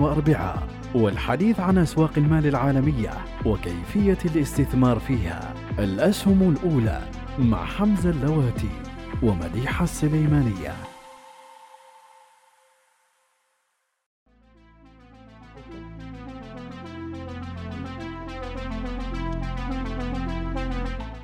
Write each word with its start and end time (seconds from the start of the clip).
وأربعاء 0.00 0.68
والحديث 0.94 1.60
عن 1.60 1.78
أسواق 1.78 2.10
المال 2.16 2.46
العالمية 2.46 3.10
وكيفية 3.46 4.18
الاستثمار 4.24 4.98
فيها. 4.98 5.54
الأسهم 5.78 6.56
الأولى 6.56 7.00
مع 7.38 7.64
حمزة 7.64 8.10
اللواتي 8.10 8.70
ومديحة 9.22 9.84
السليمانية. 9.84 10.89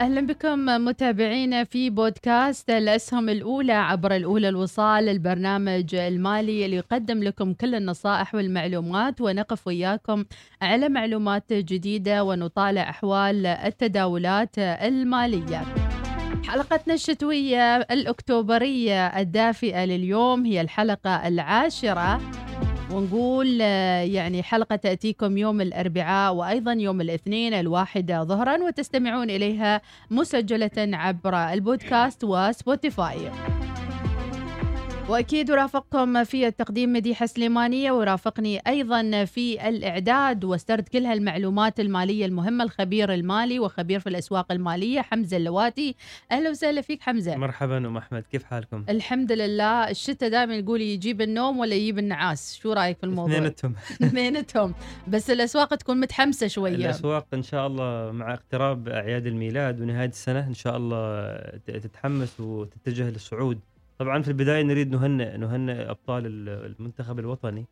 أهلا 0.01 0.21
بكم 0.21 0.59
متابعينا 0.65 1.65
في 1.65 1.91
بودكاست 1.91 2.71
الأسهم 2.71 3.29
الأولى 3.29 3.73
عبر 3.73 4.17
الأولى 4.17 4.49
الوصال 4.49 5.09
البرنامج 5.09 5.95
المالي 5.95 6.65
اللي 6.65 6.77
يقدم 6.77 7.23
لكم 7.23 7.53
كل 7.53 7.75
النصائح 7.75 8.35
والمعلومات 8.35 9.21
ونقف 9.21 9.67
وياكم 9.67 10.25
على 10.63 10.89
معلومات 10.89 11.53
جديدة 11.53 12.25
ونطالع 12.25 12.91
أحوال 12.91 13.47
التداولات 13.47 14.59
المالية. 14.59 15.63
حلقتنا 16.45 16.95
الشتوية 16.95 17.77
الأكتوبرية 17.77 19.07
الدافئة 19.07 19.85
لليوم 19.85 20.45
هي 20.47 20.61
الحلقة 20.61 21.29
العاشرة. 21.29 22.21
ونقول 22.97 23.59
آه، 23.63 24.01
يعني 24.01 24.43
حلقة 24.43 24.77
تأتيكم 24.77 25.39
يوم 25.39 25.61
الأربعاء 25.61 26.35
وأيضا 26.35 26.73
يوم 26.73 27.01
الاثنين 27.01 27.55
الواحدة 27.55 28.25
ظهرا 28.25 28.63
وتستمعون 28.63 29.31
إليها 29.31 29.81
مسجلة 30.11 30.71
عبر 30.77 31.35
البودكاست 31.35 32.25
و 32.25 32.36
Spotify. 32.36 33.31
وأكيد 35.09 35.51
أرافقكم 35.51 36.25
في 36.25 36.47
التقديم 36.47 36.93
مديحة 36.93 37.27
سليمانية 37.27 37.93
ورافقني 37.93 38.61
أيضا 38.67 39.25
في 39.25 39.69
الإعداد 39.69 40.45
واسترد 40.45 40.89
كل 40.89 41.07
هالمعلومات 41.07 41.81
المالية 41.81 42.27
المهمة 42.27 42.65
الخبير 42.65 43.15
المالي 43.15 43.59
وخبير 43.59 44.01
في 44.01 44.09
الأسواق 44.09 44.53
المالية 44.53 45.01
حمزة 45.01 45.37
اللواتي. 45.37 45.95
أهلا 46.33 46.51
وسهلا 46.51 46.81
فيك 46.81 47.03
حمزة. 47.03 47.37
مرحبا 47.37 47.77
أم 47.77 47.97
أحمد 47.97 48.25
كيف 48.33 48.45
حالكم؟ 48.45 48.85
الحمد 48.89 49.33
لله. 49.33 49.91
الشتاء 49.91 50.31
دائما 50.31 50.55
يقول 50.55 50.81
يجيب 50.81 51.23
النوم 51.23 51.59
ولا 51.59 51.75
يجيب 51.75 51.99
النعاس 51.99 52.59
شو 52.63 52.73
رأيك 52.73 52.99
في 52.99 53.05
الموضوع؟ 53.05 53.37
اثنينتهم 53.37 53.75
اثنينتهم 54.03 54.75
بس 55.09 55.31
الأسواق 55.31 55.75
تكون 55.75 56.01
متحمسة 56.01 56.47
شوية 56.47 56.75
الأسواق 56.75 57.27
إن 57.35 57.43
شاء 57.43 57.67
الله 57.67 58.13
مع 58.13 58.35
اقتراب 58.35 58.89
أعياد 58.89 59.27
الميلاد 59.27 59.81
ونهاية 59.81 60.09
السنة 60.09 60.47
إن 60.47 60.55
شاء 60.55 60.77
الله 60.77 61.37
تتحمس 61.67 62.41
وتتجه 62.41 63.11
للصعود. 63.11 63.61
طبعا 63.99 64.23
في 64.23 64.29
البداية 64.29 64.63
نريد 64.63 64.91
نهنئ 64.95 65.37
نهنئ 65.37 65.91
أبطال 65.91 66.27
ال- 66.27 66.75
المنتخب 66.79 67.19
الوطني 67.19 67.65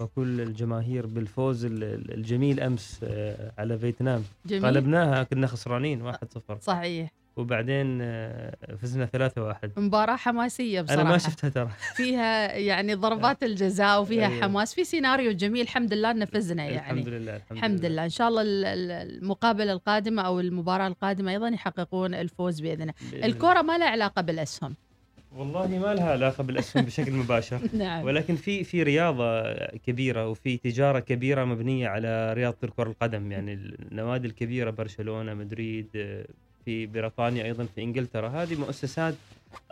وكل 0.00 0.40
الجماهير 0.40 1.06
بالفوز 1.06 1.64
ال- 1.64 1.84
ال- 1.84 2.14
الجميل 2.14 2.60
أمس 2.60 3.00
آه، 3.04 3.52
على 3.58 3.78
فيتنام. 3.78 4.24
جميل. 4.46 4.64
غلبناها 4.66 5.22
كنا 5.22 5.46
خسرانين 5.46 6.02
1-0 6.12 6.58
صحيح. 6.60 7.10
وبعدين 7.36 7.98
آه، 8.02 8.56
فزنا 8.82 9.06
3-1 9.06 9.70
مباراة 9.76 10.16
حماسية 10.16 10.80
بصراحة 10.80 11.02
أنا 11.02 11.10
ما 11.10 11.18
شفتها 11.18 11.50
ترى. 11.50 11.70
فيها 11.96 12.52
يعني 12.56 12.94
ضربات 12.94 13.42
الجزاء 13.42 14.02
وفيها 14.02 14.26
أيوة. 14.28 14.40
حماس. 14.42 14.74
في 14.74 14.84
سيناريو 14.84 15.32
جميل 15.32 15.60
الحمد 15.62 15.94
لله 15.94 16.10
إن 16.10 16.24
فزنا 16.24 16.64
يعني. 16.64 16.76
الحمد 16.76 17.08
لله 17.08 17.36
الحمد, 17.36 17.52
الحمد 17.58 17.84
لله. 17.84 18.04
إن 18.04 18.08
شاء 18.08 18.28
الله 18.28 18.42
ال- 18.42 18.64
ال- 18.64 18.90
المقابلة 19.22 19.72
القادمة 19.72 20.22
أو 20.22 20.40
المباراة 20.40 20.86
القادمة 20.86 21.30
أيضا 21.32 21.48
يحققون 21.48 22.14
الفوز 22.14 22.60
باذن 22.60 22.82
الله 22.82 22.92
بإذن 23.12 23.24
الكره 23.24 23.62
ما 23.62 23.78
لها 23.78 23.88
علاقة 23.88 24.22
بالأسهم. 24.22 24.66
الله. 24.70 24.85
والله 25.36 25.66
ما 25.78 25.94
لها 25.94 26.10
علاقة 26.12 26.44
بالأسهم 26.44 26.84
بشكل 26.84 27.12
مباشر. 27.22 27.60
نعم. 27.72 28.04
ولكن 28.04 28.36
في 28.36 28.64
في 28.64 28.82
رياضة 28.82 29.42
كبيرة 29.66 30.28
وفي 30.28 30.56
تجارة 30.56 30.98
كبيرة 30.98 31.44
مبنية 31.44 31.88
على 31.88 32.32
رياضة 32.32 32.56
كرة 32.76 32.88
القدم. 32.90 33.32
يعني 33.32 33.52
النوادي 33.54 34.26
الكبيرة 34.28 34.70
برشلونة 34.70 35.34
مدريد 35.34 35.86
في 36.64 36.86
بريطانيا 36.86 37.44
أيضا 37.44 37.66
في 37.74 37.82
إنجلترا. 37.82 38.28
هذه 38.28 38.54
مؤسسات 38.60 39.14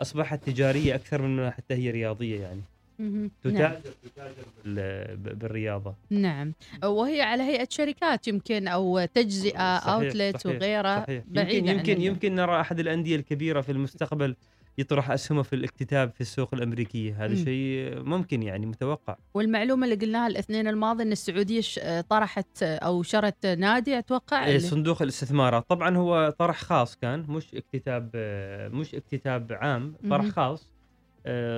أصبحت 0.01 0.39
تجارية 0.49 0.95
أكثر 0.95 1.21
من 1.21 1.49
حتى 1.51 1.73
هي 1.73 1.91
رياضية 1.91 2.41
يعني. 2.41 2.61
نعم. 2.99 3.29
تتاجر 3.43 3.81
ب- 4.65 5.39
بالرياضة. 5.39 5.93
نعم. 6.09 6.53
وهي 6.83 7.21
على 7.21 7.43
هيئة 7.43 7.67
شركات 7.69 8.27
يمكن 8.27 8.67
أو 8.67 9.05
تجزئة 9.05 9.61
أوتلت 9.77 10.37
صحيح، 10.37 10.55
وغيرها 10.55 11.03
صحيح. 11.03 11.23
يمكن 11.35 11.69
عن 11.69 11.75
يمكن 11.77 12.01
يمكن 12.01 12.35
نرى 12.35 12.61
أحد 12.61 12.79
الأندية 12.79 13.15
الكبيرة 13.15 13.61
في 13.61 13.71
المستقبل 13.71 14.35
يطرح 14.77 15.11
أسهمه 15.11 15.41
في 15.41 15.53
الاكتتاب 15.53 16.11
في 16.11 16.21
السوق 16.21 16.53
الأمريكية 16.53 17.25
هذا 17.25 17.33
مم. 17.35 17.43
شيء 17.45 17.99
ممكن 18.03 18.43
يعني 18.43 18.65
متوقع 18.65 19.17
والمعلومة 19.33 19.85
اللي 19.85 19.95
قلناها 19.95 20.27
الاثنين 20.27 20.67
الماضي 20.67 21.03
إن 21.03 21.11
السعودية 21.11 21.61
طرحت 22.01 22.63
أو 22.63 23.03
شرت 23.03 23.45
نادي 23.45 23.99
أتوقع 23.99 24.45
إيه، 24.45 24.57
صندوق 24.57 25.01
الاستثمارات 25.01 25.69
طبعا 25.69 25.97
هو 25.97 26.35
طرح 26.39 26.61
خاص 26.61 26.95
كان 26.95 27.25
مش 27.29 27.55
اكتتاب 27.55 28.09
مش 28.73 28.95
اكتتاب 28.95 29.53
عام 29.53 29.95
طرح. 30.09 30.25
خاص 30.27 30.74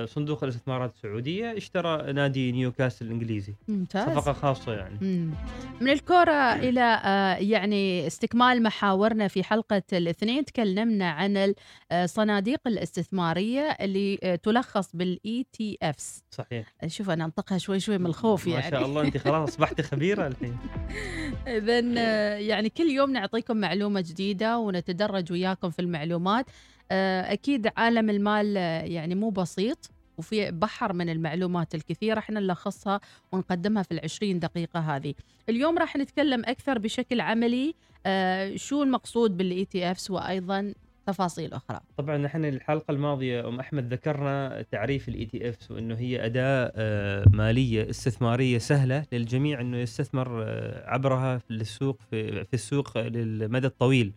صندوق 0.06 0.44
الاستثمارات 0.44 0.94
السعودية 0.94 1.56
اشترى 1.56 2.12
نادي 2.12 2.52
نيوكاسل 2.52 3.06
الإنجليزي. 3.06 3.54
ممتاز. 3.68 4.08
صفقة 4.08 4.32
خاصة 4.32 4.72
يعني. 4.72 4.98
مم. 5.02 5.30
من 5.80 5.88
الكرة 5.88 6.52
إلى 6.54 7.00
آه، 7.04 7.34
يعني 7.36 8.06
استكمال 8.06 8.62
محاورنا 8.62 9.28
في 9.28 9.42
حلقة 9.44 9.82
الاثنين 9.92 10.44
تكلمنا 10.44 11.10
عن 11.10 11.36
ال- 11.36 11.54
آه، 11.92 12.06
صناديق 12.06 12.60
الاستثمارية 12.66 13.60
اللي 13.80 14.18
آه، 14.22 14.34
تلخص 14.34 14.96
بال 14.96 15.46
ETFs. 15.52 16.22
صحيح. 16.30 16.74
شوف 16.86 17.10
أنا 17.10 17.24
أنطقها 17.24 17.58
شوي 17.58 17.80
شوي 17.80 17.98
من 17.98 18.06
الخوف 18.06 18.46
ما 18.48 18.54
يعني. 18.54 18.70
شاء 18.70 18.84
الله 18.86 19.02
أنت 19.02 19.16
خلاص 19.16 19.48
اصبحت 19.48 19.80
خبيرة 19.80 20.26
الحين. 20.26 20.56
إذا 21.46 21.78
يعني 22.38 22.68
كل 22.70 22.90
يوم 22.90 23.10
نعطيكم 23.12 23.56
معلومة 23.56 24.00
جديدة 24.00 24.58
ونتدرج 24.58 25.32
وياكم 25.32 25.70
في 25.70 25.78
المعلومات. 25.82 26.46
آه، 26.90 27.32
أكيد 27.32 27.70
عالم 27.76 28.10
المال 28.10 28.56
آه، 28.56 28.82
يعني 28.82 29.14
مو 29.14 29.30
بسيط 29.30 29.90
وفي 30.18 30.50
بحر 30.50 30.92
من 30.92 31.08
المعلومات 31.08 31.74
الكثيرة 31.74 32.18
إحنا 32.18 32.40
نلخصها 32.40 33.00
ونقدمها 33.32 33.82
في 33.82 33.92
العشرين 33.92 34.38
دقيقة 34.38 34.80
هذه. 34.80 35.14
اليوم 35.48 35.78
راح 35.78 35.96
نتكلم 35.96 36.42
أكثر 36.44 36.78
بشكل 36.78 37.20
عملي 37.20 37.74
آه، 38.06 38.56
شو 38.56 38.82
المقصود 38.82 39.36
بال 39.36 39.64
ETFs 39.64 40.10
وأيضا 40.10 40.74
تفاصيل 41.06 41.52
أخرى. 41.52 41.80
طبعا 41.96 42.16
نحن 42.16 42.44
الحلقة 42.44 42.92
الماضية 42.92 43.48
أم 43.48 43.60
أحمد 43.60 43.92
ذكرنا 43.92 44.64
تعريف 44.70 45.08
ال 45.08 45.24
ETFs 45.24 45.70
وإنه 45.70 45.94
هي 45.94 46.26
أداة 46.26 46.72
آه، 46.76 47.24
مالية 47.32 47.90
استثمارية 47.90 48.58
سهلة 48.58 49.04
للجميع 49.12 49.60
إنه 49.60 49.76
يستثمر 49.76 50.44
عبرها 50.84 51.38
في 51.38 51.50
السوق 51.50 51.98
في, 52.10 52.44
في 52.44 52.54
السوق 52.54 52.98
للمدى 52.98 53.66
الطويل. 53.66 54.12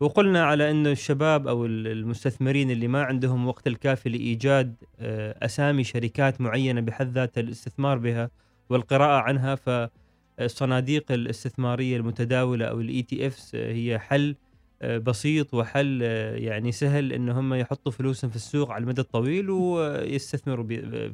وقلنا 0.00 0.44
على 0.44 0.70
انه 0.70 0.90
الشباب 0.92 1.48
ال- 1.64 1.86
المستثمرين 1.86 2.70
اللي 2.70 2.88
ما 2.88 3.02
عندهم 3.02 3.46
وقت 3.48 3.66
الكافي 3.66 4.08
لإيجاد 4.08 4.74
آه، 5.00 5.44
أسامي 5.44 5.84
شركات 5.84 6.40
معينة 6.40 6.80
بحد 6.80 7.12
ذاتها 7.12 7.40
الاستثمار 7.40 7.98
بها 7.98 8.30
والقراءة 8.70 9.20
عنها 9.22 9.54
فالصناديق 9.54 11.12
الاستثمارية 11.12 11.96
المتداولة 11.96 12.64
أو 12.66 12.80
ال 12.80 13.02
ETFs 13.02 13.54
هي 13.54 13.98
حل 13.98 14.36
آه، 14.82 14.98
بسيط 14.98 15.54
وحل 15.54 16.00
آه، 16.02 16.36
يعني 16.36 16.72
سهل 16.72 17.12
إن 17.12 17.28
هم 17.28 17.54
يحطوا 17.54 17.92
فلوسهم 17.92 18.30
في 18.30 18.36
السوق 18.36 18.70
على 18.70 18.82
المدى 18.82 19.00
الطويل 19.00 19.50
ويستثمروا 19.50 20.64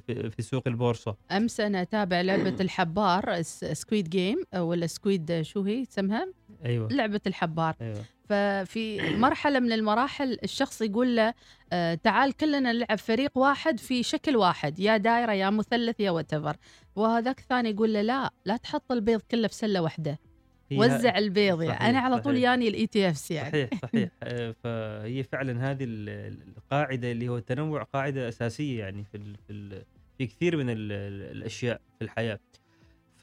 في 0.06 0.36
سوق 0.42 0.62
البورصة. 0.68 1.16
أمس 1.32 1.60
أنا 1.60 1.82
أتابع 1.82 2.20
لعبة 2.20 2.56
الحبار 2.60 3.42
Squid 3.42 4.10
Game 4.10 4.36
ولا 4.56 4.86
Squid 4.86 5.42
شو 5.42 5.62
هي؟ 5.62 5.82
اسمها؟ 5.82 6.28
أيوه. 6.64 6.88
لعبة 6.88 7.20
الحبار. 7.26 7.74
أيوه. 7.80 8.04
ففي 8.28 9.16
مرحلة 9.16 9.60
من 9.60 9.72
المراحل 9.72 10.38
الشخص 10.44 10.82
يقول 10.82 11.16
له 11.16 11.34
آه، 11.72 11.94
تعال 11.94 12.32
كلنا 12.32 12.72
نلعب 12.72 12.98
فريق 12.98 13.38
واحد 13.38 13.80
في 13.80 14.02
شكل 14.02 14.36
واحد 14.36 14.78
يا 14.78 14.96
دائرة 14.96 15.32
يا 15.32 15.50
مثلث 15.50 16.00
يا 16.00 16.10
وتفرق 16.10 16.56
وهذاك 16.96 17.38
الثاني 17.38 17.70
يقول 17.70 17.92
له 17.94 18.02
لا 18.02 18.30
لا 18.44 18.56
تحط 18.56 18.92
البيض 18.92 19.20
كله 19.30 19.48
في 19.48 19.54
سلة 19.54 19.80
واحدة. 19.82 20.18
هي- 20.70 20.78
وزع 20.78 21.18
البيض 21.18 21.62
يعني. 21.62 21.74
صحيح، 21.74 21.88
أنا 21.88 21.98
على 21.98 22.20
طول 22.20 22.34
صحيح. 22.34 22.50
ياني 22.50 22.68
ال 22.68 22.86
ETFs 22.86 23.30
يعني. 23.30 23.50
صحيح 23.50 23.68
صحيح. 23.84 24.08
آه، 24.22 24.54
فهي 24.64 25.22
فعلا 25.22 25.70
هذه 25.70 25.84
ال- 25.84 26.38
القاعدة 26.56 27.12
اللي 27.12 27.28
هو 27.28 27.36
التنوع 27.36 27.82
قاعدة 27.82 28.28
أساسية 28.28 28.78
يعني 28.78 29.04
في 29.12 29.34
في, 29.48 30.26
كثير 30.26 30.56
من 30.56 30.70
ال 30.70 30.92
الأشياء 31.36 31.80
في 31.98 32.04
الحياة. 32.04 32.38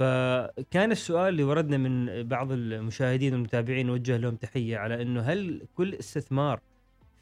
فكان 0.01 0.91
السؤال 0.91 1.29
اللي 1.29 1.43
وردنا 1.43 1.77
من 1.77 2.23
بعض 2.23 2.51
المشاهدين 2.51 3.33
والمتابعين 3.33 3.85
نوجه 3.85 4.17
لهم 4.17 4.35
تحية 4.35 4.77
على 4.77 5.01
إنه 5.01 5.21
هل 5.21 5.67
كل 5.75 5.93
استثمار 5.93 6.59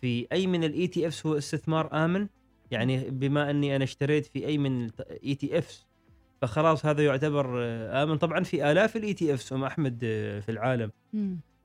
في 0.01 0.27
أي 0.31 0.47
من 0.47 0.63
ال 0.63 0.87
ETFs 0.87 1.25
هو 1.25 1.37
استثمار 1.37 2.05
آمن؟ 2.05 2.27
يعني 2.71 3.09
بما 3.09 3.49
أني 3.49 3.75
أنا 3.75 3.83
اشتريت 3.83 4.25
في 4.25 4.45
أي 4.45 4.57
من 4.57 4.85
ال 4.85 5.35
ETFs 5.35 5.87
فخلاص 6.41 6.85
هذا 6.85 7.05
يعتبر 7.05 7.63
آمن 8.03 8.17
طبعا 8.17 8.43
في 8.43 8.71
آلاف 8.71 8.95
ال 8.95 9.13
ETFs 9.13 9.53
أم 9.53 9.63
أحمد 9.63 9.99
في 10.45 10.49
العالم. 10.49 10.91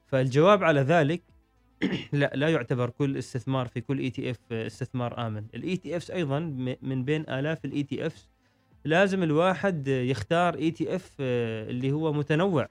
فالجواب 0.07 0.65
على 0.65 0.81
ذلك 0.81 1.23
لا 2.13 2.31
لا 2.35 2.49
يعتبر 2.49 2.91
كل 2.91 3.17
استثمار 3.17 3.69
في 3.69 3.81
كل 3.81 3.99
ETF 3.99 4.53
استثمار 4.53 5.27
آمن 5.27 5.45
ال 5.55 5.77
ETFs 5.77 6.11
أيضا 6.11 6.39
من 6.83 7.05
بين 7.05 7.31
آلاف 7.31 7.65
ال 7.65 7.83
ETFs 7.83 8.29
لازم 8.85 9.23
الواحد 9.23 9.89
يختار 9.89 10.55
ETF 10.55 11.17
اللي 11.21 11.93
هو 11.93 12.13
متنوع. 12.13 12.69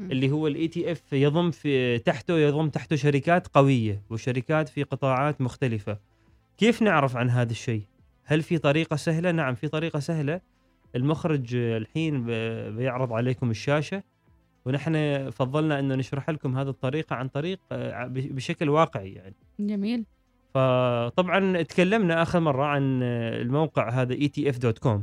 اللي 0.00 0.30
هو 0.30 0.46
ال 0.46 0.68
ETF 0.68 1.12
يضم 1.12 1.50
في 1.50 1.98
تحته 1.98 2.38
يضم 2.38 2.68
تحته 2.68 2.96
شركات 2.96 3.48
قوية 3.48 4.02
وشركات 4.10 4.68
في 4.68 4.82
قطاعات 4.82 5.40
مختلفة. 5.40 5.98
كيف 6.58 6.82
نعرف 6.82 7.16
عن 7.16 7.30
هذا 7.30 7.50
الشيء؟ 7.50 7.82
هل 8.24 8.42
في 8.42 8.58
طريقة 8.58 8.96
سهلة؟ 8.96 9.30
نعم 9.30 9.54
في 9.54 9.68
طريقة 9.68 9.98
سهلة. 9.98 10.40
المخرج 10.96 11.54
الحين 11.54 12.26
بيعرض 12.76 13.12
عليكم 13.12 13.50
الشاشة 13.50 14.02
ونحن 14.66 15.30
فضلنا 15.30 15.78
انه 15.78 15.94
نشرح 15.94 16.30
لكم 16.30 16.58
هذه 16.58 16.68
الطريقة 16.68 17.16
عن 17.16 17.28
طريق 17.28 17.58
آه، 17.72 18.06
بشكل 18.06 18.68
واقعي 18.68 19.12
يعني. 19.12 19.34
جميل. 19.60 20.04
فطبعا 20.54 21.62
تكلمنا 21.62 22.22
آخر 22.22 22.40
مرة 22.40 22.64
عن 22.64 23.02
الموقع 23.02 23.90
هذا 23.90 24.14
etf.com. 24.14 24.98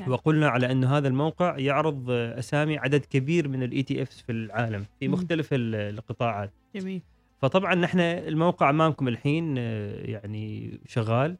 نعم. 0.00 0.10
وقلنا 0.10 0.48
على 0.48 0.72
إنه 0.72 0.96
هذا 0.98 1.08
الموقع 1.08 1.58
يعرض 1.58 2.10
أسامي 2.10 2.78
عدد 2.78 3.04
كبير 3.04 3.48
من 3.48 3.62
ال 3.62 3.82
ETFs 3.82 4.20
في 4.20 4.32
العالم 4.32 4.84
في. 5.00 5.08
مختلف 5.08 5.48
ال- 5.52 5.74
القطاعات 5.74 6.50
جميل 6.76 7.02
فطبعا 7.42 7.74
نحن 7.74 8.00
الموقع 8.00 8.70
أمامكم 8.70 9.08
الحين 9.08 9.54
آه، 9.58 9.94
يعني 10.04 10.78
شغال 10.88 11.36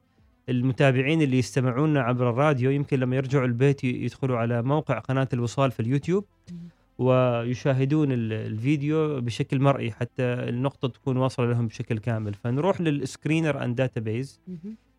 المتابعين 0.49 1.23
اللي 1.23 1.39
يستمعونا 1.39 2.01
عبر 2.01 2.31
الراديو 2.31 2.71
يمكن 2.71 2.99
لما 3.01 3.17
يرجعوا 3.17 3.47
البيت 3.47 3.85
يدخلوا 3.85 4.39
على 4.39 4.63
موقع 4.63 4.99
قناة 4.99 5.29
الوصال 5.33 5.71
في 5.71 5.81
اليوتيوب 5.81 6.25
مم. 6.53 6.59
ويشاهدون 7.03 8.13
ال- 8.13 8.33
الفيديو 8.33 9.21
بشكل 9.21 9.61
مرئي 9.61 9.91
حتى 9.93 10.23
النقطة 10.23 10.89
تكون 10.89 11.17
واصلة 11.17 11.47
لهم 11.47 11.67
بشكل 11.67 11.99
كامل. 11.99 12.35
فنروح 12.35 12.81
لل 12.81 12.98
screener 12.98 13.65
and 13.65 13.77
database. 13.77 14.41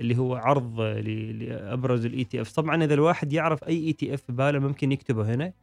اللي 0.01 0.17
هو 0.17 0.35
عرض 0.35 0.79
لابرز 0.81 2.05
ال 2.05 2.23
ETF 2.23 2.51
طبعا 2.51 2.83
إذا 2.83 2.93
الواحد 2.93 3.33
يعرف 3.33 3.63
أي 3.63 3.87
ETF 3.87 4.31
باله 4.31 4.59
ممكن 4.59 4.91
يكتبه 4.91 5.33
هنا. 5.33 5.53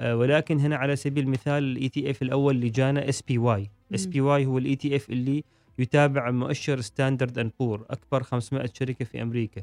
آه، 0.00 0.16
ولكن 0.16 0.58
هنا 0.58 0.76
على 0.76 0.96
سبيل 0.96 1.24
المثال 1.24 1.62
ال 1.64 1.88
ETF 1.88 2.22
الأول 2.22 2.54
اللي 2.54 2.68
جانا 2.68 3.08
اس 3.08 3.22
بي 3.22 3.38
واي 3.38 3.70
اس 3.94 4.06
بي 4.06 4.20
واي 4.20 4.46
هو 4.46 4.58
ال 4.58 4.76
ETF 4.76 5.10
اللي 5.10 5.44
يتابع 5.78 6.30
مؤشر 6.30 6.80
Standard & 6.80 7.38
Poor 7.38 7.84
أكبر 7.90 8.22
500 8.22 8.70
شركة 8.74 9.04
في 9.04 9.22
أمريكا. 9.22 9.62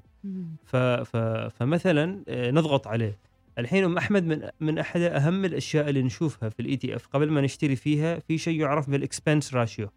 ف 0.66 0.76
ف 0.76 1.18
فمثلا 1.58 2.24
آه، 2.28 2.52
نضغط 2.52 2.88
عليه. 2.88 3.18
الحين 3.60 3.84
أم 3.84 3.98
أحمد 3.98 4.26
من 4.26 4.50
من 4.60 4.80
أحد 4.80 5.02
أهم 5.02 5.46
الأشياء 5.46 5.90
اللي 5.90 6.02
نشوفها 6.02 6.50
في 6.50 6.60
ال 6.60 6.78
ETF 6.78 7.08
قبل 7.08 7.32
ما 7.32 7.42
نشتري 7.42 7.76
فيها 7.76 8.20
في 8.20 8.38
شيء 8.38 8.60
يعرف 8.60 8.90
بال 8.90 9.04
expense 9.04 9.54
ratio. 9.54 9.90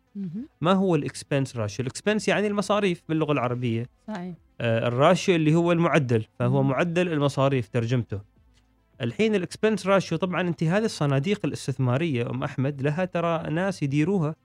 ما 0.61 0.73
هو 0.73 0.95
ال 0.95 1.03
expense 1.03 1.57
ratio 1.57 1.83
ال 1.83 1.89
expense 1.89 2.29
يعني 2.29 2.47
المصاريف 2.47 3.03
باللغة 3.09 3.33
العربية. 3.33 3.87
صحيح. 4.09 4.35
آه، 4.61 4.89
ال 4.89 4.97
ratio 4.97 5.35
اللي 5.35 5.55
هو 5.55 5.73
المعدل 5.73 6.25
فهو 6.39 6.63
مم. 6.63 6.69
معدل 6.69 7.13
المصاريف 7.13 7.69
ترجمته. 7.69 8.21
الحين 9.01 9.35
ال 9.35 9.41
expense 9.41 9.87
ratio 9.87 10.19
طبعا 10.19 10.41
انت 10.41 10.65
هذه 10.65 10.85
الصناديق 10.85 11.41
الاستثمارية 11.45 12.31
أم 12.31 12.43
أحمد 12.43 12.83
لها 12.83 13.05
ترى 13.05 13.51
ناس 13.51 13.83
يديروها. 13.83 14.37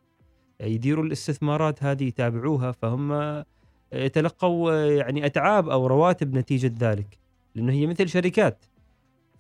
يديروا 0.62 1.06
الاستثمارات 1.06 1.84
هذه 1.84 2.04
يتابعوها 2.04 2.72
فهم 2.72 3.12
آه، 3.12 3.46
يتلقوا 3.94 4.72
آه، 4.72 4.92
يعني 4.92 5.26
أتعاب 5.26 5.70
أو 5.70 5.88
رواتب 5.88 6.34
نتيجة 6.34 6.74
ذلك 6.80 7.18
لأنه 7.56 7.74
هي 7.74 7.88
مثل 7.88 8.10
شركات. 8.10 8.66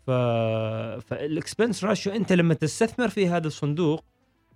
ف 0.07 0.12
فال 1.06 1.23
expense 1.23 1.84
ratio 1.84 2.13
أنت 2.13 2.33
لما 2.33 2.53
تستثمر 2.53 3.09
في 3.09 3.27
هذا 3.27 3.48
الصندوق 3.48 4.03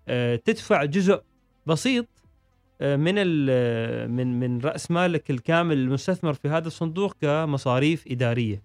آه، 0.07 0.35
تدفع 0.35 0.85
جزء 0.85 1.21
بسيط 1.65 2.07
آه، 2.81 2.95
من 2.95 3.13
ال- 3.17 4.11
من 4.11 4.39
من 4.39 4.61
رأس 4.61 4.91
مالك 4.91 5.31
الكامل 5.31 5.77
المستثمر 5.77 6.33
في 6.33 6.49
هذا 6.49 6.67
الصندوق 6.67 7.15
كمصاريف 7.21 8.07
إدارية. 8.07 8.61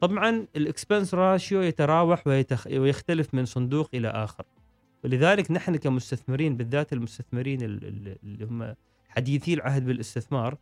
طبعا 0.00 0.46
ال 0.56 0.63
expense 0.63 1.14
ratio 1.14 1.60
يتراوح 1.62 2.26
ويتخ... 2.26 2.66
ويختلف 2.66 3.34
من 3.34 3.44
صندوق 3.44 3.88
إلى 3.94 4.08
آخر 4.08 4.44
ولذلك 5.04 5.50
نحن 5.50 5.76
كمستثمرين 5.76 6.56
بالذات 6.56 6.92
المستثمرين 6.92 7.62
ال- 7.62 7.84
ال- 7.84 8.16
اللي 8.24 8.44
هم 8.44 8.74
حديثي 9.08 9.54
العهد 9.54 9.84
بالاستثمار 9.86 10.56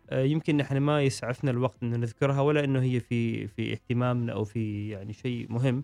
آه، 0.10 0.24
يمكن 0.24 0.58
نحن 0.58 0.78
ما 0.78 1.02
يسعفنا 1.02 1.52
الوقت 1.52 1.84
إنه 1.84 1.98
نذكرها 1.98 2.42
ولا 2.42 2.64
إنه 2.64 2.82
هي 2.82 3.00
في 3.00 3.48
في 3.48 3.72
اهتمامنا 3.72 4.34
أو 4.34 4.44
في 4.44 4.90
يعني 4.90 5.14
شيء 5.14 5.46
مهم. 5.50 5.84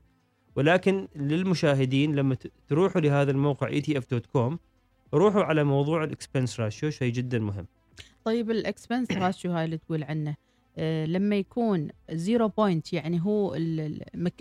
ولكن 0.55 1.07
للمشاهدين 1.15 2.15
لما 2.15 2.37
تروحوا 2.67 3.01
لهذا 3.01 3.31
الموقع 3.31 3.71
etf.com 3.71 4.57
روحوا 5.13 5.43
على 5.43 5.63
موضوع 5.63 6.03
ال 6.03 6.10
expense 6.10 6.59
ratio 6.59 6.89
شيء 6.89 7.13
جدا 7.13 7.39
مهم. 7.39 7.67
طيب 8.25 8.51
ال 8.51 8.59
expense 8.59 9.11
ratio 9.23 9.51
هاي 9.51 9.65
اللي 9.65 9.77
تقول 9.77 10.03
عنه 10.03 10.35
آه، 10.77 11.05
لما 11.05 11.35
يكون 11.35 11.87
zero 12.11 12.47
point 12.47 12.93
يعني 12.93 13.21
هو 13.21 13.57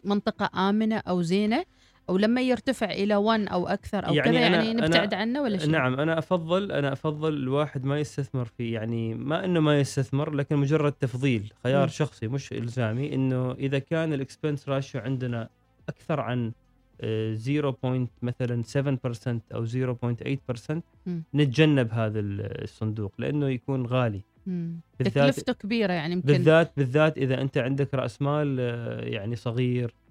منطقة 0.05 0.69
آمنة 0.69 0.97
أو 0.97 1.23
زينة 1.23 1.65
أو 2.09 2.17
لما 2.17 2.41
يرتفع 2.41 2.91
إلى 2.91 3.17
1 3.17 3.47
أو 3.49 3.67
أكثر 3.69 4.07
أو 4.09 4.15
يعني 4.15 4.31
كذا 4.31 4.39
أنا- 4.39 4.43
يعني 4.65 4.73
أنا- 4.73 4.83
نبتعد 4.85 5.15
عنه 5.15 5.43
ولا 5.43 5.59
شيء؟ 5.59 5.71
نعم 5.71 6.01
أنا 6.01 6.19
أفضل 6.19 6.73
أنا 6.73 6.93
أفضل 6.93 7.35
الواحد 7.35 7.85
ما 7.85 8.01
يستثمر 8.01 8.45
فيه 8.45 8.75
يعني 8.75 9.15
ما 9.15 9.45
إنه 9.45 9.61
ما 9.61 9.81
يستثمر 9.81 10.35
لكن 10.35 10.57
مجرد 10.57 10.93
تفضيل 10.93 11.53
خيار 11.65 11.83
مم. 11.83 11.89
شخصي 11.89 12.29
مش 12.29 12.53
إلزامي 12.53 13.15
إنه 13.15 13.53
إذا 13.53 13.79
كان 13.79 14.13
الإكسبنس 14.13 14.69
راشيو 14.69 15.01
عندنا 15.01 15.49
أكثر 15.89 16.21
عن 16.21 16.53
آه، 17.01 17.35
0. 17.35 18.07
مثلا 18.23 18.63
7% 18.63 19.41
أو 19.55 19.67
0.8% 19.67 20.83
مم. 21.07 21.23
نتجنب 21.35 21.93
هذا 21.93 22.21
ال- 22.21 22.63
الصندوق 22.65 23.13
لأنه 23.19 23.49
يكون 23.49 23.87
غالي 23.87 24.21
تكلفته 24.99 25.53
كبيرة 25.53 25.93
يعني 25.93 26.13
يمكن 26.13 26.27
بالذات 26.27 26.73
بالذات 26.77 27.19
إذا 27.19 27.41
أنت 27.41 27.59
عندك 27.59 27.95
رأس 27.95 28.23
مال 28.23 28.57
آه، 28.61 29.01
يعني 29.05 29.37
صغير 29.37 29.85
آه، 29.89 30.06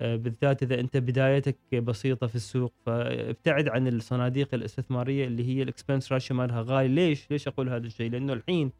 بالذات 0.00 0.62
إذا 0.62 0.80
أنت 0.80 0.96
بدايتك 0.96 1.56
بسيطة 1.74 2.26
في 2.26 2.34
السوق 2.34 2.72
فابتعد 2.86 3.68
عن 3.68 3.88
الصناديق 3.88 4.54
الاستثمارية 4.54 5.26
اللي 5.26 5.48
هي 5.48 5.62
ال 5.62 5.68
expense 5.68 6.12
ratio 6.12 6.36
مالها 6.36 6.64
غالي. 6.66 6.88
ليش؟ 6.88 7.30
ليش 7.30 7.48
أقول 7.48 7.68
هذا 7.68 7.86
الشيء؟ 7.86 8.10
لأنه 8.10 8.32
الحين 8.32 8.72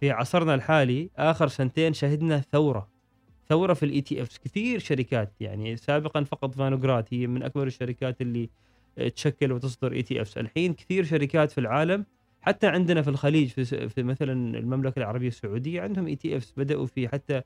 في 0.00 0.10
عصرنا 0.10 0.54
الحالي 0.54 1.10
آخر 1.16 1.48
سنتين 1.48 1.92
شهدنا 1.92 2.38
ثورة. 2.38 2.88
ثورة 3.48 3.74
في 3.74 3.82
الاي 3.82 4.00
تي 4.00 4.24
افs 4.24 4.38
كثير 4.44 4.78
شركات 4.78 5.32
يعني 5.40 5.76
سابقا 5.76 6.24
فقط 6.24 6.54
Vanguard 6.54 7.14
هي 7.14 7.26
من 7.26 7.42
أكبر 7.42 7.66
الشركات 7.66 8.20
اللي 8.20 8.50
آه، 8.98 9.08
تشكل 9.08 9.52
وتصدر 9.52 9.92
اي 9.92 10.02
تي 10.02 10.24
افs 10.24 10.38
الحين 10.38 10.74
كثير 10.74 11.04
شركات 11.04 11.50
في 11.50 11.58
العالم 11.58 12.04
حتى 12.40 12.66
عندنا 12.66 13.02
في 13.02 13.10
الخليج 13.10 13.48
في, 13.48 14.02
مثلا 14.02 14.58
المملكة 14.58 14.98
العربية 14.98 15.28
السعودية 15.28 15.82
عندهم 15.82 16.06
ETFs 16.06 16.54
بدأوا 16.56 16.86
في 16.86 17.08
حتى 17.08 17.42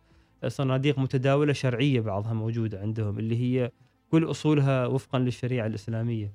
صناديق 0.49 0.99
متداولة 0.99 1.53
شرعية 1.53 2.01
بعضها 2.01 2.33
موجودة 2.33 2.81
عندهم 2.81 3.19
اللي 3.19 3.37
هي 3.37 3.71
كل 4.11 4.31
أصولها 4.31 4.87
وفقا 4.87 5.19
للشريعة 5.19 5.67
الإسلامية. 5.67 6.33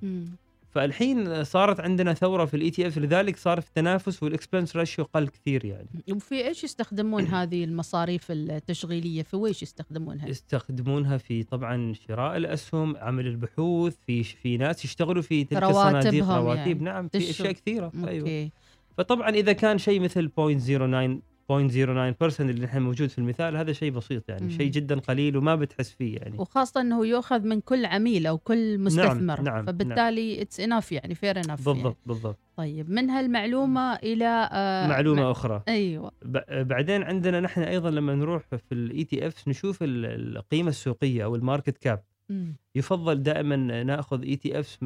فالحين 0.70 1.44
صارت 1.44 1.80
عندنا 1.80 2.14
ثورة 2.14 2.44
في 2.44 2.54
ال 2.54 2.70
ETF 2.70 2.98
لذلك 2.98 3.36
صار 3.36 3.60
في 3.60 3.70
تنافس 3.74 4.22
وال 4.22 4.34
expense 4.34 4.76
ratio 4.76 5.04
قل 5.04 5.28
كثير 5.28 5.64
يعني 5.64 5.88
وفي 6.10 6.48
إيش 6.48 6.64
يستخدمون 6.64 7.24
هذه 7.26 7.64
المصاريف 7.64 8.26
التشغيلية 8.30 9.22
في 9.22 9.36
ويش 9.36 9.62
يستخدمونها؟ 9.62 10.28
يستخدمونها 10.28 11.16
في 11.16 11.42
طبعا 11.42 11.94
شراء 12.08 12.36
الأسهم 12.36 12.96
عمل 12.96 13.26
البحوث 13.26 13.96
في 14.06 14.22
في 14.22 14.56
ناس 14.56 14.84
يشتغلوا 14.84 15.22
في 15.22 15.44
تلك 15.44 15.62
الصناديق 15.62 16.24
رواتبهم 16.24 16.46
رواتب 16.46 16.66
يعني. 16.66 16.84
نعم 16.84 17.08
في. 17.08 17.30
أشياء 17.30 17.52
كثيرة 17.52 17.92
أيوه 17.96 18.20
okay 18.20 18.50
فطبعا 18.98 19.30
إذا 19.30 19.52
كان 19.52 19.78
شيء 19.78 20.00
مثل 20.00 20.28
0.09 20.28 21.31
0.09% 21.60 22.40
اللي 22.40 22.64
نحن 22.64 22.82
موجود 22.82 23.08
في 23.08 23.18
المثال 23.18 23.56
هذا 23.56 23.72
شيء 23.72 23.90
بسيط 23.90 24.28
يعني. 24.28 24.50
شيء 24.50 24.70
جدا 24.70 24.98
قليل 25.00 25.36
وما 25.36 25.54
بتحس 25.56 25.90
فيه 25.90 26.16
يعني. 26.16 26.38
وخاصة 26.38 26.80
إنه 26.80 27.06
يؤخذ 27.06 27.40
من 27.46 27.60
كل 27.60 27.84
عميل 27.86 28.26
أو 28.26 28.38
كل 28.38 28.78
مستثمر 28.78 29.40
نعم، 29.40 29.66
فبالتالي 29.66 30.42
it's 30.42 30.60
enough 30.60 30.92
يعني 30.92 31.14
fair 31.14 31.36
enough 31.38 31.68
بالضبط 31.68 31.96
بالضبط. 32.06 32.38
طيب 32.56 32.90
من 32.90 33.10
هالمعلومة 33.10 33.94
إلى 33.94 34.48
آه 34.52 34.86
معلومة 34.88 35.22
مع- 35.22 35.30
أخرى. 35.30 35.62
أيوه. 35.68 36.12
ب- 36.24 36.68
بعدين 36.68 37.02
عندنا 37.02 37.40
نحن 37.40 37.62
أيضا 37.62 37.90
لما 37.90 38.14
نروح 38.14 38.42
في 38.68 38.72
ال 38.72 39.04
ETF 39.04 39.48
نشوف 39.48 39.82
ال- 39.82 40.36
القيمة 40.36 40.68
السوقية 40.68 41.24
أو 41.24 41.36
ال 41.36 41.42
market 41.42 41.78
cap. 41.78 42.02
مم. 42.28 42.54
يفضل 42.74 43.22
دائما 43.22 43.56
نأخذ 43.82 44.22
ETF 44.22 44.78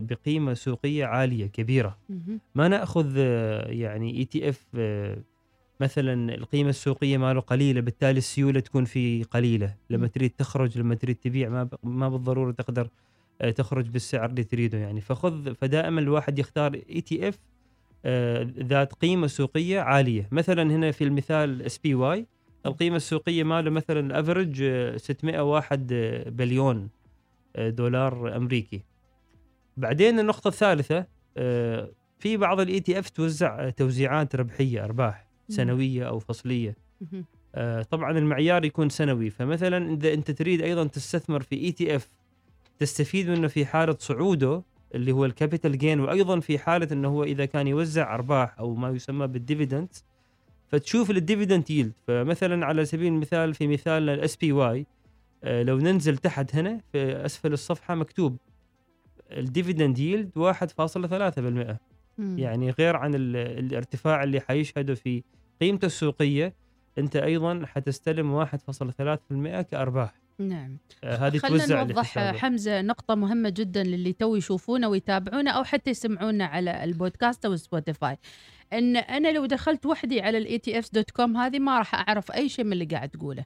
بقيمة 0.00 0.54
سوقية 0.54 1.04
عالية 1.04 1.46
كبيرة. 1.46 1.98
ما 2.54 2.68
نأخذ 2.68 3.14
آه، 3.18 3.68
يعني 3.68 4.16
ETF 4.18 4.66
مثلا 5.80 6.34
القيمة 6.34 6.70
السوقية 6.70 7.18
ماله 7.18 7.40
قليلة 7.40 7.80
بالتالي 7.80 8.18
السيولة 8.18 8.60
تكون 8.60 8.84
فيه 8.84 9.24
قليلة 9.24 9.74
لما. 9.90 10.06
تريد 10.06 10.30
تخرج 10.30 10.78
لما 10.78 10.94
تريد 10.94 11.16
تبيع 11.16 11.48
ما 11.48 11.68
ما 11.82 12.08
بالضرورة 12.08 12.52
تقدر 12.52 12.88
آه، 13.40 13.50
تخرج 13.50 13.88
بالسعر 13.88 14.30
اللي 14.30 14.44
تريده 14.44 14.78
يعني 14.78 15.00
فخذ 15.00 15.54
فدائما 15.54 16.00
الواحد 16.00 16.38
يختار 16.38 16.74
ETF 16.90 17.38
ذات 18.58 18.92
قيمة 18.92 19.26
سوقية 19.26 19.80
عالية 19.80 20.28
مثلا 20.32 20.62
هنا 20.62 20.90
في 20.90 21.04
المثال 21.04 21.62
SPY 21.62 22.26
القيمة 22.66 22.96
السوقية 22.96 23.44
ماله 23.44 23.70
مثلا 23.70 24.00
ال 24.00 24.08
average 24.08 24.62
601 24.96 25.86
بليون 26.26 26.88
آه، 27.56 27.70
دولار 27.70 28.36
أمريكي 28.36 28.82
بعدين 29.76 30.18
النقطة 30.18 30.48
الثالثة 30.48 31.06
آه، 31.36 31.90
في 32.18 32.36
بعض 32.36 32.60
ال 32.60 32.80
ETF 32.80 33.08
توزع 33.08 33.66
آه، 33.66 33.70
توزيعات 33.70 34.36
ربحية 34.36 34.84
أرباح. 34.84 35.27
سنوية 35.48 36.08
أو 36.08 36.18
فصلية. 36.18 36.76
آه، 37.54 37.82
طبعا 37.82 38.18
المعيار 38.18 38.64
يكون 38.64 38.88
سنوي. 38.88 39.30
فمثلا 39.30 39.92
إذا 39.94 40.12
أنت 40.14 40.30
تريد 40.30 40.62
أيضا 40.62 40.84
تستثمر 40.86 41.40
في 41.42 41.56
ETF 41.56 42.08
تستفيد 42.78 43.30
منه 43.30 43.48
في 43.48 43.66
حالة 43.66 43.96
صعوده 43.98 44.62
اللي 44.94 45.12
هو 45.12 45.24
ال 45.24 45.31
capital 45.31 45.78
gain 45.78 46.00
وأيضا 46.00 46.40
في 46.40 46.58
حالة 46.58 46.88
إنه 46.92 47.08
هو 47.08 47.24
إذا 47.24 47.44
كان 47.44 47.66
يوزع 47.66 48.14
أرباح 48.14 48.58
أو 48.58 48.74
ما 48.74 48.88
يسمى 48.90 49.26
بال 49.26 49.38
dividend 49.38 49.88
فتشوف 50.68 51.10
ال 51.10 51.17
dividend 51.17 51.70
yield 51.70 51.92
فمثلا 52.06 52.66
على 52.66 52.84
سبيل 52.84 53.06
المثال 53.12 53.54
في 53.54 53.66
مثال 53.66 54.08
ال 54.08 54.36
SPY 54.36 54.86
لو 55.44 55.78
ننزل 55.78 56.16
تحت 56.16 56.54
هنا 56.54 56.80
في 56.92 57.12
أسفل 57.26 57.52
الصفحة 57.52 57.94
مكتوب 57.94 58.36
ال 59.30 59.38
dividend 59.38 59.98
yield 59.98 60.30
1.3% 60.38 61.76
مم. 62.18 62.38
يعني 62.38 62.70
غير 62.70 62.96
عن 62.96 63.14
ال- 63.14 63.36
الارتفاع 63.36 64.22
اللي 64.24 64.40
حيشهده 64.40 64.94
في 64.94 65.22
قيمته 65.60 65.86
السوقية 65.86 66.54
أنت 66.98 67.16
أيضا 67.16 67.66
حتستلم 67.66 68.46
1.3% 68.46 69.62
كأرباح. 69.62 70.14
نعم. 70.38 70.78
آه، 71.04 71.16
هذه 71.16 71.38
خلينا 71.38 71.58
توزع 71.58 71.82
نوضح. 71.82 72.18
حمزة 72.18 72.80
نقطة 72.80 73.14
مهمة 73.14 73.48
جدا 73.48 73.82
للي 73.82 74.12
تو 74.12 74.36
يشوفونا 74.36 74.88
ويتابعونا 74.88 75.50
أو 75.50 75.64
حتى 75.64 75.90
يسمعونا 75.90 76.44
على 76.44 76.84
البودكاست 76.84 77.44
أو 77.44 77.56
سبوتيفاي. 77.56 78.16
إن 78.72 78.96
أنا 78.96 79.32
لو 79.32 79.46
دخلت 79.46 79.86
وحدي 79.86 80.20
على 80.20 80.38
ال 80.38 80.58
ETF.com 80.58 81.36
هذه 81.36 81.58
ما 81.58 81.78
راح 81.78 81.94
أعرف 81.94 82.32
أي 82.32 82.48
شيء 82.48 82.64
من 82.64 82.72
اللي 82.72 82.84
قاعد 82.84 83.08
تقوله 83.08 83.44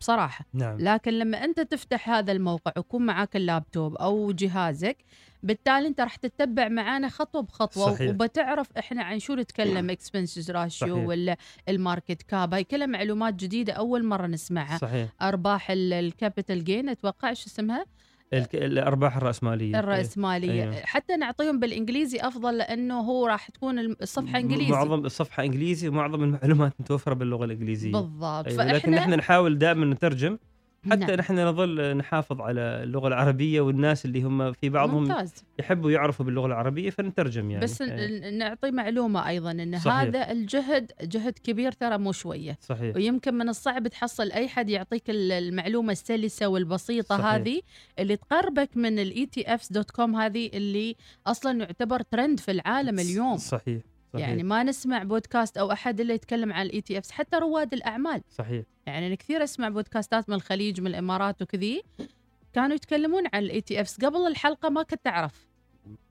بصراحة. 0.00 0.44
نعم. 0.54 0.76
لكن 0.80 1.12
لما 1.12 1.44
أنت 1.44 1.60
تفتح 1.60 2.10
هذا 2.10 2.32
الموقع 2.32 2.72
ويكون 2.76 3.06
معاك 3.06 3.36
اللابتوب 3.36 3.96
أو 3.96 4.32
جهازك 4.32 4.96
بالتالي 5.42 5.88
انت 5.88 6.00
راح 6.00 6.16
تتبع 6.16 6.68
معانا 6.68 7.08
خطوة 7.08 7.42
بخطوة 7.42 7.94
صحيح. 7.94 8.10
وبتعرف 8.10 8.68
إحنا 8.78 9.02
عن 9.02 9.18
شو 9.18 9.34
نتكلم 9.34 9.90
expenses 9.90 10.50
ratio 10.50 10.94
صحيح. 10.94 11.08
ولا 11.08 11.36
ال 11.68 11.76
market 11.76 12.22
cap 12.22 12.54
هاي 12.54 12.64
كلها 12.64 12.86
معلومات 12.86 13.34
جديدة 13.34 13.72
أول 13.72 14.04
مرة 14.04 14.26
نسمعها. 14.26 14.78
صحيح. 14.78 15.08
أرباح 15.22 15.66
ال 15.70 15.82
capital 15.82 16.64
gain 16.64 16.88
أتوقع 16.88 17.32
شو 17.32 17.46
اسمها؟ 17.46 17.84
الأرباح 18.54 19.16
الرأسمالية. 19.16 19.78
الرأسمالية. 19.78 20.62
أيوه. 20.62 20.74
حتى 20.74 21.16
نعطيهم 21.16 21.60
بالإنجليزي 21.60 22.18
أفضل 22.20 22.58
لأنه 22.58 23.00
هو 23.00 23.26
راح 23.26 23.50
تكون 23.50 23.78
الصفحة 23.78 24.38
إنجليزي. 24.38 24.72
معظم 24.72 25.04
الصفحة 25.04 25.44
إنجليزي 25.44 25.88
ومعظم 25.88 26.22
المعلومات 26.22 26.72
متوفرة 26.80 27.14
باللغة 27.14 27.44
الإنجليزية. 27.44 27.92
بالضبط. 27.92 28.46
أيوة. 28.46 28.64
لكن 28.64 28.90
نحن 28.90 29.14
نحاول 29.14 29.58
دائما 29.58 29.86
نترجم. 29.86 30.38
حتى 30.90 30.96
نعم. 30.96 31.10
نحن 31.10 31.38
نظل 31.38 31.96
نحافظ 31.96 32.40
على 32.40 32.60
اللغة 32.60 33.08
العربية 33.08 33.60
والناس 33.60 34.04
اللي 34.04 34.22
هم 34.22 34.52
في 34.52 34.68
بعضهم 34.68 35.02
ممتاز. 35.04 35.34
يحبوا 35.58 35.90
يعرفوا 35.90 36.26
باللغة 36.26 36.46
العربية 36.46 36.90
فنترجم 36.90 37.50
يعني. 37.50 37.64
بس 37.64 37.80
يعني 37.80 38.30
نعطي 38.38 38.70
معلومة 38.70 39.28
أيضا 39.28 39.50
إن 39.50 39.78
صحيح. 39.78 39.94
هذا 39.94 40.30
الجهد 40.32 40.92
جهد 41.02 41.32
كبير 41.44 41.72
ترى 41.72 41.98
مو 41.98 42.12
شوية. 42.12 42.58
صحيح. 42.60 42.96
ويمكن 42.96 43.34
من 43.34 43.48
الصعب 43.48 43.88
تحصل 43.88 44.30
أي 44.32 44.48
حد 44.48 44.70
يعطيك 44.70 45.10
ال- 45.10 45.32
المعلومة 45.32 45.92
السلسة 45.92 46.46
والبسيطة 46.46 47.16
صحيح. 47.18 47.26
هذه 47.26 47.60
اللي 47.98 48.16
تقربك 48.16 48.76
من 48.76 48.98
ال 48.98 49.26
ETFs.com 49.26 50.16
هذه 50.16 50.50
اللي 50.54 50.96
أصلا 51.26 51.58
يعتبر 51.60 52.00
ترند 52.00 52.40
في 52.40 52.50
العالم 52.50 52.98
اليوم. 52.98 53.36
صحيح. 53.36 53.80
صحيح. 54.12 54.28
يعني 54.28 54.42
ما 54.42 54.62
نسمع 54.62 55.02
بودكاست 55.02 55.56
أو 55.58 55.72
أحد 55.72 56.00
إلا 56.00 56.14
يتكلم 56.14 56.52
عن 56.52 56.66
ال 56.66 56.80
ETFs 56.80 57.10
حتى 57.10 57.36
رواد 57.36 57.72
الأعمال. 57.72 58.22
صحيح. 58.30 58.64
يعني 58.86 59.06
أنا 59.06 59.14
كثير 59.14 59.44
أسمع 59.44 59.68
بودكاستات 59.68 60.28
من 60.28 60.34
الخليج 60.34 60.80
من 60.80 60.86
الإمارات 60.86 61.42
وكذي. 61.42 61.82
كانوا 62.52 62.74
يتكلمون 62.74 63.22
عن 63.32 63.42
ال 63.42 63.60
ETFs 63.60 64.04
قبل 64.04 64.26
الحلقة 64.26 64.68
ما 64.68 64.82
كنت 64.82 65.06
أعرف 65.06 65.48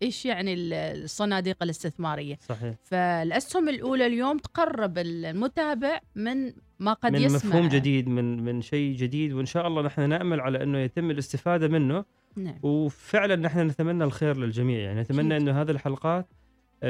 إيش 0.02 0.26
يعني 0.26 0.54
ال- 0.54 0.74
الصناديق 0.74 1.64
الاستثمارية. 1.64 2.40
صحيح. 2.50 2.76
فالأسهم 2.84 3.70
الأولى 3.70 4.08
اليوم 4.08 4.38
تقرب 4.38 4.98
المتابع 4.98 6.00
من 6.16 6.54
ما 6.80 6.94
قد 6.94 7.12
من 7.12 7.22
يسمع. 7.22 7.38
مفهوم 7.50 7.68
جديد 7.68 8.08
من 8.08 8.44
من 8.44 8.62
شيء 8.62 8.96
جديد 8.96 9.34
وإن 9.34 9.46
شاء 9.46 9.68
الله 9.68 9.82
نحن 9.82 10.10
نأمل 10.10 10.42
على 10.42 10.64
إنه 10.64 10.78
يتم 10.78 11.12
الاستفادة 11.12 11.68
منه. 11.68 12.06
نعم. 12.36 12.60
وفعلا 12.64 13.36
نحن 13.36 13.60
نتمنى 13.60 14.04
الخير 14.04 14.38
للجميع. 14.38 14.80
يعني 14.80 15.02
نتمنى. 15.02 15.38
إنه 15.38 15.62
هذه 15.62 15.72
الحلقات 15.72 16.28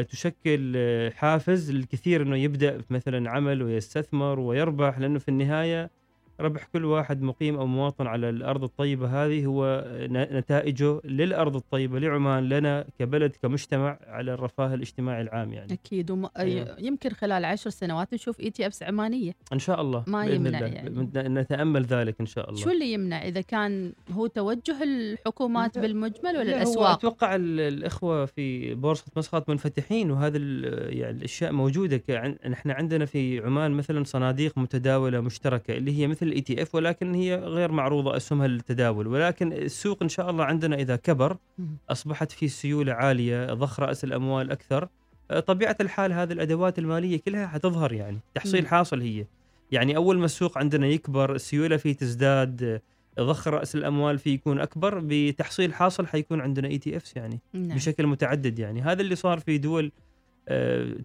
تشكل 0.09 0.77
حافز 1.15 1.71
للكثير 1.71 2.21
إنه 2.21 2.37
يبدأ 2.37 2.81
مثلا 2.89 3.29
عمل 3.29 3.63
ويستثمر 3.63 4.39
ويربح 4.39 4.99
لأنه 4.99 5.19
في 5.19 5.29
النهاية 5.29 5.89
ربح 6.41 6.63
كل 6.73 6.85
واحد 6.85 7.21
مقيم 7.21 7.55
أو 7.55 7.65
مواطن 7.67 8.07
على 8.07 8.29
الأرض 8.29 8.63
الطيبة 8.63 9.25
هذه 9.25 9.45
هو 9.45 9.85
نتائجه 10.11 11.01
للأرض 11.05 11.55
الطيبة 11.55 11.99
لعمان 11.99 12.49
لنا 12.49 12.85
كبلد 12.99 13.35
كمجتمع 13.41 13.99
على 14.07 14.33
الرفاه 14.33 14.73
الاجتماعي 14.73 15.21
العام 15.21 15.53
يعني 15.53 15.73
أكيد 15.73 16.11
وم... 16.11 16.29
أيوة. 16.37 16.75
يمكن 16.79 17.09
خلال 17.09 17.45
عشر 17.45 17.69
سنوات 17.69 18.13
نشوف 18.13 18.39
اي 18.39 18.49
تي 18.49 18.67
افس 18.67 18.83
عمانية 18.83 19.31
إن 19.53 19.59
شاء 19.59 19.81
الله 19.81 20.03
ما 20.07 20.25
يمنع 20.25 20.59
الله. 20.59 20.67
يعني. 20.67 21.29
نتأمل 21.29 21.83
ذلك 21.85 22.15
إن 22.19 22.25
شاء 22.25 22.49
الله 22.49 22.61
شو 22.61 22.69
اللي 22.69 22.93
يمنع 22.93 23.23
إذا 23.27 23.41
كان 23.41 23.93
هو 24.11 24.27
توجه 24.27 24.83
الحكومات. 24.83 25.77
بالمجمل 25.79 26.37
ولا 26.37 26.43
لا، 26.43 26.51
هو 26.53 26.57
الأسواق 26.57 26.89
أتوقع 26.97 27.35
ال- 27.35 27.59
الإخوة 27.59 28.25
في 28.25 28.73
بورصة 28.75 29.05
مسقط 29.17 29.49
منفتحين 29.49 30.11
وهذا 30.11 30.37
يعني 30.89 31.17
الأشياء 31.17 31.51
موجودة 31.51 31.97
كعن- 31.97 32.35
نحن 32.49 32.71
عندنا 32.71 33.05
في 33.05 33.39
عمان 33.39 33.71
مثلا 33.71 34.03
صناديق 34.03 34.57
متداولة 34.57 35.19
مشتركة 35.21 35.77
اللي 35.77 35.99
هي 35.99 36.07
مثل 36.07 36.27
ال 36.31 36.41
ETF 36.41 36.75
ولكن 36.75 37.15
هي 37.15 37.35
غير 37.35 37.71
معروضة 37.71 38.17
أسهمها 38.17 38.47
للتداول 38.47 39.07
ولكن 39.07 39.53
السوق 39.53 40.03
إن 40.03 40.09
شاء 40.09 40.29
الله 40.29 40.43
عندنا 40.43 40.75
إذا 40.75 40.95
كبر. 40.95 41.37
أصبحت 41.89 42.31
في 42.31 42.47
سيولة 42.47 42.93
عالية 42.93 43.53
ضخ 43.53 43.79
رأس 43.79 44.03
الأموال 44.03 44.51
أكثر 44.51 44.87
آه، 45.31 45.39
طبيعة 45.39 45.75
الحال 45.81 46.13
هذه 46.13 46.33
الأدوات 46.33 46.79
المالية 46.79 47.19
كلها 47.19 47.47
حتظهر 47.47 47.93
يعني 47.93 48.19
تحصيل. 48.35 48.67
حاصل 48.67 49.01
هي 49.01 49.25
يعني 49.71 49.95
أول 49.95 50.19
ما 50.19 50.25
السوق 50.25 50.57
عندنا 50.57 50.87
يكبر 50.87 51.35
السيولة 51.35 51.77
فيه 51.77 51.93
تزداد 51.93 52.81
آه، 53.17 53.23
ضخ 53.23 53.47
رأس 53.47 53.75
الأموال 53.75 54.19
فيه 54.19 54.33
يكون 54.33 54.59
أكبر 54.59 55.01
بتحصيل 55.03 55.73
حاصل 55.73 56.07
حيكون 56.07 56.41
عندنا 56.41 56.67
ETFs 56.67 57.15
يعني 57.15 57.39
نعم. 57.53 57.75
بشكل 57.75 58.07
متعدد 58.07 58.59
يعني 58.59 58.81
هذا 58.81 59.01
اللي 59.01 59.15
صار 59.15 59.39
في 59.39 59.57
دول 59.57 59.91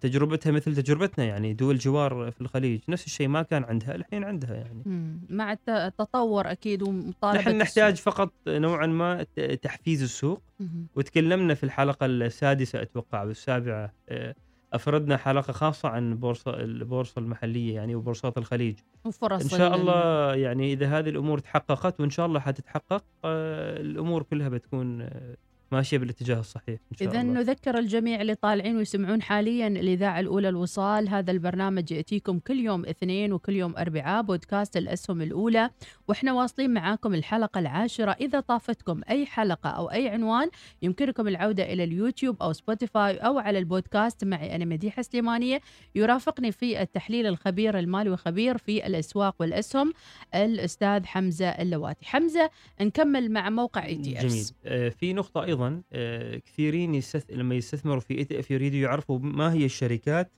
تجربتها 0.01 0.51
مثل 0.51 0.75
تجربتنا 0.75 1.25
يعني 1.25 1.53
دول 1.53 1.77
جوار 1.77 2.31
في 2.31 2.41
الخليج. 2.41 2.79
نفس 2.89 3.05
الشيء 3.05 3.27
ما 3.27 3.41
كان 3.41 3.63
عندها 3.63 3.95
الحين 3.95 4.23
عندها 4.23 4.53
يعني. 4.55 4.83
مع 5.29 5.51
الت- 5.53 5.69
التطور 5.69 6.51
أكيد 6.51 6.81
ومطالبة 6.83 7.39
نحن 7.41 7.57
نحتاج 7.57 7.95
فقط 7.95 8.33
نوعا 8.47 8.85
ما 8.87 9.23
تحفيز 9.61 10.03
السوق. 10.03 10.41
السوق. 10.59 10.71
وتكلمنا 10.95 11.53
في 11.53 11.63
الحلقة 11.63 12.05
السادسة 12.05 12.81
أتوقع 12.81 13.23
والسابعة 13.23 13.93
آه، 14.09 14.35
أفردنا 14.73 15.17
حلقة 15.17 15.53
خاصة 15.53 15.89
عن 15.89 16.15
بورصة 16.15 16.51
البورصة 16.59 17.19
المحلية 17.19 17.75
يعني 17.75 17.95
وبورصات 17.95 18.37
الخليج. 18.37 18.75
وفرص 19.05 19.41
إن 19.43 19.49
شاء 19.59 19.75
ال- 19.75 19.79
الله 19.81 20.35
يعني 20.35 20.73
إذا 20.73 20.87
هذه 20.99 21.09
الأمور 21.09 21.39
تحققت 21.39 21.99
وإن 21.99 22.09
شاء 22.09 22.25
الله 22.25 22.39
حتتحقق 22.39 23.03
آه، 23.25 23.79
الأمور 23.81 24.23
كلها 24.23 24.49
بتكون 24.49 25.01
آه، 25.01 25.37
ماشية 25.71 25.97
بالاتجاه 25.97 26.39
الصحيح 26.39 26.79
إن 26.91 26.97
شاء 26.97 27.09
إذا 27.09 27.21
الله. 27.21 27.33
نذكر 27.33 27.77
الجميع 27.77 28.21
اللي 28.21 28.35
طالعين 28.35 28.77
ويسمعون 28.77 29.21
حاليا 29.21 29.67
الإذاعة 29.67 30.19
الأولى 30.19 30.49
الوصال. 30.49 31.09
هذا 31.09 31.31
البرنامج 31.31 31.91
يأتيكم 31.91 32.39
كل 32.39 32.59
يوم 32.59 32.85
اثنين 32.85 33.33
وكل 33.33 33.55
يوم 33.55 33.77
أربعاء 33.77 34.21
بودكاست 34.21 34.77
الأسهم 34.77 35.21
الأولى. 35.21 35.69
وإحنا 36.07 36.33
واصلين 36.33 36.73
معاكم 36.73 37.13
الحلقة 37.13 37.59
العاشرة. 37.59 38.11
إذا 38.11 38.39
طافتكم 38.39 39.01
أي 39.09 39.25
حلقة 39.25 39.69
أو 39.69 39.91
أي 39.91 40.09
عنوان 40.09 40.49
يمكنكم 40.81 41.27
العودة 41.27 41.73
إلى 41.73 41.83
اليوتيوب 41.83 42.43
أو 42.43 42.53
سبوتيفاي 42.53 43.17
أو 43.17 43.39
على 43.39 43.59
البودكاست. 43.59 44.23
معي 44.23 44.55
أنا 44.55 44.65
مديحة 44.65 45.01
سليمانية. 45.01 45.61
يرافقني 45.95 46.51
في 46.51 46.81
التحليل 46.81 47.27
الخبير 47.27 47.79
المالي 47.79 48.09
وخبير 48.09 48.57
في 48.57 48.87
الأسواق 48.87 49.35
والأسهم 49.39 49.93
الأستاذ 50.35 51.05
حمزة 51.05 51.47
اللواتي. 51.47 52.05
حمزة 52.05 52.49
نكمل 52.81 53.31
مع 53.31 53.49
موقع 53.49 53.85
ET 53.85 54.13
جميل 54.13 54.45
آه، 54.65 54.89
في 54.89 55.13
نقطة 55.13 55.43
أيضا 55.43 55.56
آه، 55.93 56.37
كثيرين 56.37 56.95
يستث... 56.95 57.25
لما 57.29 57.55
يستثمروا 57.55 57.99
في 57.99 58.17
ETF 58.17 58.51
يريدوا 58.51 58.79
يعرفوا 58.79 59.19
ما 59.19 59.53
هي 59.53 59.65
الشركات 59.65 60.31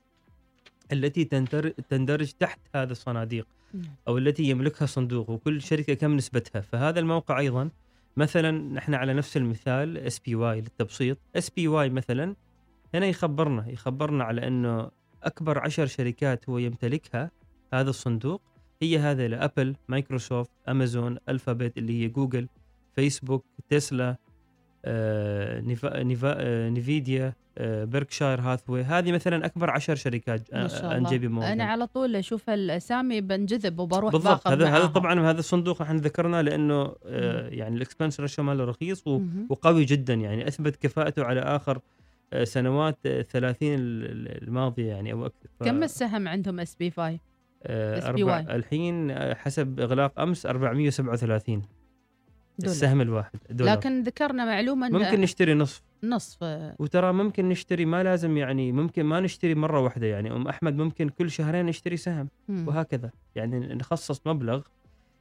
التي 0.91 1.25
تندر... 1.25 1.69
تندرج 1.69 2.31
تحت 2.31 2.59
هذه 2.75 2.91
الصناديق 2.91 3.47
أو 4.07 4.17
التي 4.17 4.43
يملكها 4.43 4.85
صندوق 4.85 5.29
وكل 5.29 5.61
شركة 5.61 5.93
كم 5.93 6.15
نسبتها. 6.15 6.61
فهذا 6.61 6.99
الموقع 6.99 7.39
أيضا 7.39 7.69
مثلا 8.17 8.51
نحن 8.51 8.93
على 8.93 9.13
نفس 9.13 9.37
المثال 9.37 9.97
اس 9.97 10.19
بي 10.19 10.35
واي 10.35 10.61
للتبسيط. 10.61 11.17
اس 11.35 11.49
بي 11.49 11.67
واي 11.67 11.89
مثلا 11.89 12.35
هنا 12.93 13.05
يخبرنا 13.05 13.69
يخبرنا 13.69 14.23
على 14.23 14.47
أنه 14.47 14.91
أكبر 15.23 15.59
عشر 15.59 15.85
شركات 15.85 16.49
هو 16.49 16.57
يمتلكها 16.57 17.31
هذا 17.73 17.89
الصندوق. 17.89 18.41
هي 18.81 18.99
هذا 18.99 19.27
لأبل 19.27 19.75
مايكروسوفت 19.87 20.51
أمازون 20.69 21.17
ألفابت 21.29 21.77
اللي 21.77 22.03
هي 22.03 22.07
جوجل 22.07 22.47
فيسبوك 22.95 23.45
تسلا 23.69 24.17
نيفا 25.61 26.03
نيفا 26.03 26.35
آه، 26.37 26.69
نيفيديا 26.69 27.33
آه، 27.57 27.83
بيركشاير 27.83 28.41
هاثوي. 28.41 28.81
هذه 28.83 29.11
مثلا 29.11 29.45
أكبر 29.45 29.69
عشر 29.69 29.95
شركات 29.95 30.53
ما 30.53 30.67
شاء 30.67 30.97
ان 30.97 31.03
جي 31.03 31.17
بي 31.17 31.27
الله 31.27 31.53
أنا 31.53 31.63
على 31.63 31.87
طول 31.87 32.15
أشوف 32.15 32.49
الاسامي 32.49 33.21
بنجذب 33.21 33.79
وبروح 33.79 34.11
بالضبط. 34.11 34.47
هذا 34.47 34.67
هذا. 34.69 34.85
طبعا 34.85 35.29
هذا 35.29 35.39
الصندوق 35.39 35.81
إحنا 35.81 35.99
ذكرناه 35.99 36.41
لأنه 36.41 36.95
آه، 37.05 37.47
يعني 37.47 37.75
ال 37.75 37.81
expense 37.81 38.19
ratio 38.19 38.43
ماله 38.43 38.63
رخيص. 38.65 39.03
وقوي 39.49 39.85
جدا. 39.85 40.13
يعني 40.13 40.47
أثبت 40.47 40.75
كفاءته 40.75 41.23
على 41.23 41.39
آخر 41.41 41.79
آه، 42.33 42.43
سنوات 42.43 42.97
آه، 43.05 43.21
30 43.21 43.73
ال- 43.75 43.79
ال- 44.05 44.43
الماضية 44.43 44.85
يعني 44.87 45.11
أو 45.11 45.25
أكثر. 45.25 45.49
ف- 45.59 45.63
كم 45.63 45.83
السهم 45.83 46.27
عندهم 46.27 46.59
SPY 46.59 47.19
آه،؟ 47.63 48.07
أربع 48.09 48.39
الحين 48.39 49.11
آه، 49.11 49.33
حسب 49.33 49.79
إغلاق 49.79 50.19
أمس 50.19 50.45
437 50.45 51.61
دولار. 52.59 52.75
السهم 52.75 53.01
الواحد 53.01 53.39
دولار 53.49 53.77
لكن 53.77 54.03
ذكرنا 54.03 54.45
معلومه 54.45 54.87
إن 54.87 54.93
ممكن 54.93 55.21
نشتري 55.21 55.53
نصف 55.53 55.81
نصف 56.03 56.37
وترى 56.79 57.13
ممكن 57.13 57.49
نشتري 57.49 57.85
ما 57.85 58.03
لازم 58.03 58.37
يعني 58.37 58.71
ممكن 58.71 59.03
ما 59.03 59.19
نشتري 59.19 59.55
مرة 59.55 59.79
واحدة 59.79 60.07
يعني 60.07 60.31
أم 60.31 60.47
أحمد 60.47 60.77
ممكن 60.77 61.09
كل 61.09 61.31
شهرين 61.31 61.65
نشتري 61.65 61.97
سهم 61.97 62.29
مم. 62.47 62.67
وهكذا 62.67 63.11
يعني 63.35 63.59
نخصص 63.59 64.27
مبلغ 64.27 64.61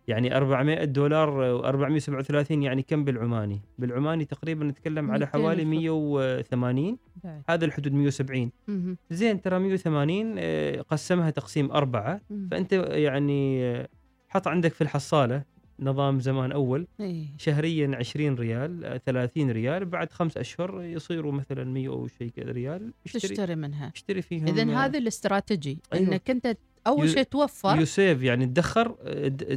يعني 0.08 0.36
400 0.36 0.84
دولار 0.84 1.62
و437 1.62 2.50
يعني 2.50 2.82
كم 2.82 3.04
بالعماني؟ 3.04 3.60
بالعماني 3.78 4.24
تقريبا 4.24 4.64
نتكلم 4.64 5.10
على 5.10 5.24
200 5.24 5.38
حوالي 5.38 5.62
وشو. 5.62 6.16
180 6.16 6.98
بعد. 7.24 7.42
هذا 7.48 7.64
الحدود 7.64 7.92
170 7.92 8.50
مهم. 8.68 8.96
زين 9.10 9.40
ترى 9.40 9.58
180 9.58 10.34
آه، 10.38 10.80
قسمها 10.80 11.30
تقسيم 11.30 11.70
أربعة 11.70 12.20
مم. 12.30 12.48
فأنت 12.50 12.72
يعني 12.72 13.64
آه، 13.64 13.88
حط 14.28 14.48
عندك 14.48 14.72
في 14.72 14.80
الحصالة 14.80 15.42
نظام 15.80 16.20
زمان 16.20 16.52
أول. 16.52 16.86
إيه. 17.00 17.24
شهريا 17.38 17.96
20 17.96 18.34
ريال 18.34 18.84
آه، 18.84 18.96
30 19.06 19.50
ريال 19.50 19.84
بعد 19.84 20.12
خمس 20.12 20.36
أشهر 20.36 20.82
يصيروا 20.82 21.32
مثلا 21.32 21.64
100 21.64 21.88
أو 21.88 22.06
شيء 22.06 22.28
كذا 22.28 22.52
ريال. 22.52 22.92
اشتري 23.06 23.20
تشتري 23.28 23.54
منها. 23.56 23.92
اشتري 23.94 24.22
فيهم 24.22 24.46
اذا 24.46 24.62
آه، 24.62 24.76
هذا 24.84 24.98
الاستراتيجي 24.98 25.78
أيوة. 25.92 26.08
إنك 26.12 26.30
أنت 26.30 26.56
أول 26.86 27.06
يو- 27.06 27.12
شيء 27.12 27.22
توفر. 27.22 27.80
يسيف 27.80 28.22
يعني 28.22 28.46
تدخر 28.46 28.88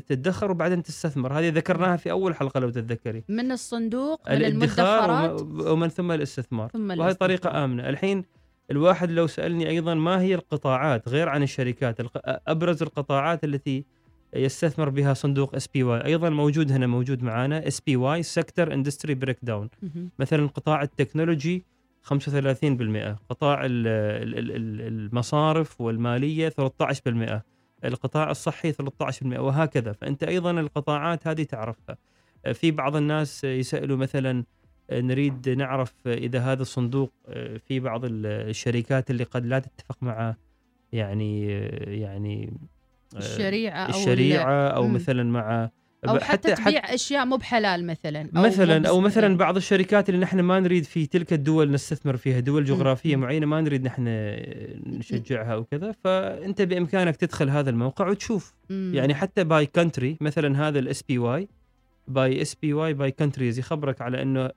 تدخر 0.08 0.52
وبعدين 0.52 0.84
تستثمر. 0.84 1.34
هذه 1.40 1.50
ذكرناها 1.50 1.96
في 1.98 2.12
أول 2.12 2.36
حلقة 2.36 2.60
لو 2.60 2.70
تتذكري. 2.70 3.24
من 3.30 3.52
الصندوق 3.52 4.32
من 4.32 4.46
المدخرات 4.46 5.42
وم- 5.42 5.62
ومن 5.68 5.88
ثم 5.88 6.12
الاستثمار. 6.12 6.70
ثم 6.70 6.80
وهي 6.90 6.94
الاستثمار. 6.94 7.12
طريقه 7.30 7.64
آمنة. 7.66 7.90
الحين 7.90 8.24
الواحد 8.72 9.12
لو 9.12 9.28
سألني 9.28 9.70
أيضا 9.70 9.94
ما 9.94 10.22
هي 10.22 10.36
القطاعات 10.36 11.10
غير 11.10 11.30
عن 11.30 11.44
الشركات 11.44 11.98
أبرز 12.26 12.84
القطاعات 12.84 13.44
التي 13.44 13.86
يستثمر 14.36 14.90
بها 14.90 15.14
صندوق 15.14 15.56
SPY 15.56 16.06
أيضا 16.06 16.30
موجود 16.30 16.72
هنا 16.72 16.88
موجود 16.88 17.24
معنا 17.24 17.68
SPY 17.68 17.96
sector 17.96 18.74
industry 18.74 19.14
breakdown. 19.16 19.70
مثلا 20.20 20.48
قطاع 20.48 20.82
ال 20.82 20.89
technology 20.89 21.64
35% 22.04 23.18
قطاع 23.30 23.66
ال- 23.66 23.88
ال- 23.88 24.40
ال- 24.40 24.52
ال- 24.52 24.82
المصارف 24.82 25.82
والمالية 25.82 26.50
13% 26.50 27.42
القطاع 27.86 28.32
الصحي 28.32 28.72
13% 28.72 29.40
وهكذا. 29.40 29.92
فأنت 29.92 30.24
أيضا 30.24 30.52
القطاعات 30.52 31.28
هذه 31.28 31.44
تعرفها. 31.44 31.98
في 32.54 32.72
بعض 32.72 32.96
الناس 32.96 33.44
يسألوا 33.44 33.98
مثلا 33.98 34.44
نريد 34.92 35.50
نعرف 35.50 35.94
إذا 36.08 36.40
هذا 36.40 36.62
الصندوق 36.62 37.12
في 37.68 37.80
بعض 37.80 38.02
الشركات 38.06 39.12
اللي 39.12 39.24
قد 39.24 39.46
لا 39.46 39.60
تتفق 39.60 39.98
مع 40.02 40.36
يعني 40.92 41.48
يعني 42.02 42.54
الشريعة 43.18 43.84
أو 43.86 43.90
ال- 43.90 43.96
الشريعة 43.96 44.68
أو 44.68 44.88
مم. 44.88 44.94
مثلا 44.94 45.24
مع 45.24 45.70
أو 46.10 46.20
حتى, 46.20 46.56
تبيع 46.56 46.94
أشياء 46.94 47.26
مو 47.26 47.36
بحلال 47.38 47.86
مثلا 47.86 48.30
أو 48.38 48.42
مثلا 48.42 48.90
أو 48.90 49.00
مثلا 49.02 49.38
بعض 49.38 49.56
الشركات 49.56 50.10
اللي 50.10 50.20
نحن 50.22 50.40
ما 50.40 50.60
نريد 50.60 50.84
في 50.84 51.06
تلك 51.06 51.34
الدول 51.34 51.72
نستثمر 51.72 52.18
فيها 52.18 52.40
دول 52.40 52.66
جغرافية 52.66 53.16
مم. 53.16 53.22
معينة 53.22 53.46
ما 53.46 53.62
نريد 53.62 53.84
نحن 53.86 54.04
نشجعها 54.86 55.56
وكذا 55.56 55.92
فأنت 56.04 56.62
بإمكانك 56.62 57.16
تدخل 57.16 57.50
هذا 57.50 57.70
الموقع 57.70 58.08
وتشوف 58.10 58.54
مم. 58.70 58.92
يعني 58.96 59.14
حتى 59.16 59.44
by 59.44 59.66
country 59.66 60.18
مثلا 60.22 60.68
هذا 60.68 60.80
ال 60.80 60.86
SPY 60.86 61.04
by 61.04 62.42
SPY 62.42 62.74
by 62.74 63.12
countries 63.12 63.60
يخبرك 63.60 64.02
على 64.02 64.22
إنه 64.22 64.48
100% 64.48 64.52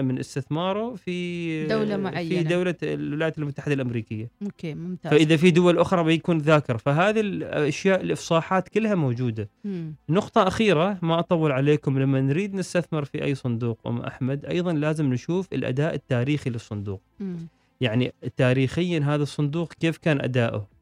من 0.00 0.18
استثماره 0.18 0.94
في 0.94 1.66
دولة 1.66 1.96
في 1.96 2.02
معينة. 2.02 2.50
دولة 2.50 2.74
الولايات 2.82 3.38
المتحدة 3.38 3.74
الأمريكية. 3.74 4.30
okay 4.42 4.74
ممتاز. 4.74 5.12
فإذا 5.12 5.36
في 5.36 5.50
دول 5.50 5.78
أخرى 5.78 6.04
بيكون 6.04 6.38
ذاكر 6.38 6.78
فهذه 6.78 7.20
الأشياء 7.20 8.00
الإفصاحات 8.00 8.68
كلها 8.68 8.94
موجودة. 8.94 9.48
مم. 9.64 9.94
نقطة 10.08 10.48
أخيرة 10.48 10.98
ما 11.02 11.18
أطول 11.18 11.52
عليكم 11.52 11.98
لما 11.98 12.20
نريد 12.20 12.54
نستثمر 12.54 13.04
في 13.04 13.24
أي 13.24 13.34
صندوق 13.34 13.78
أم 13.86 14.00
أحمد 14.00 14.44
أيضا 14.44 14.72
لازم 14.72 15.12
نشوف 15.12 15.52
الأداء 15.52 15.94
التاريخي 15.94 16.50
للصندوق. 16.50 17.00
مم. 17.20 17.36
يعني 17.80 18.12
تاريخيا 18.36 19.00
هذا 19.00 19.22
الصندوق 19.22 19.72
كيف 19.72 19.98
كان 19.98 20.20
أداؤه؟ 20.20 20.75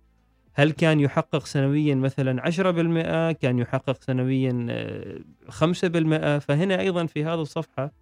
هل 0.54 0.70
كان 0.70 1.00
يحقق 1.00 1.46
سنويا 1.46 1.94
مثلا 1.94 2.42
10% 2.50 3.32
كان 3.32 3.58
يحقق 3.58 4.02
سنويا 4.02 4.66
آه، 4.70 5.18
5% 5.50 6.38
فهنا 6.38 6.80
أيضا 6.80 7.06
في 7.06 7.24
هذه 7.24 7.40
الصفحة 7.42 7.92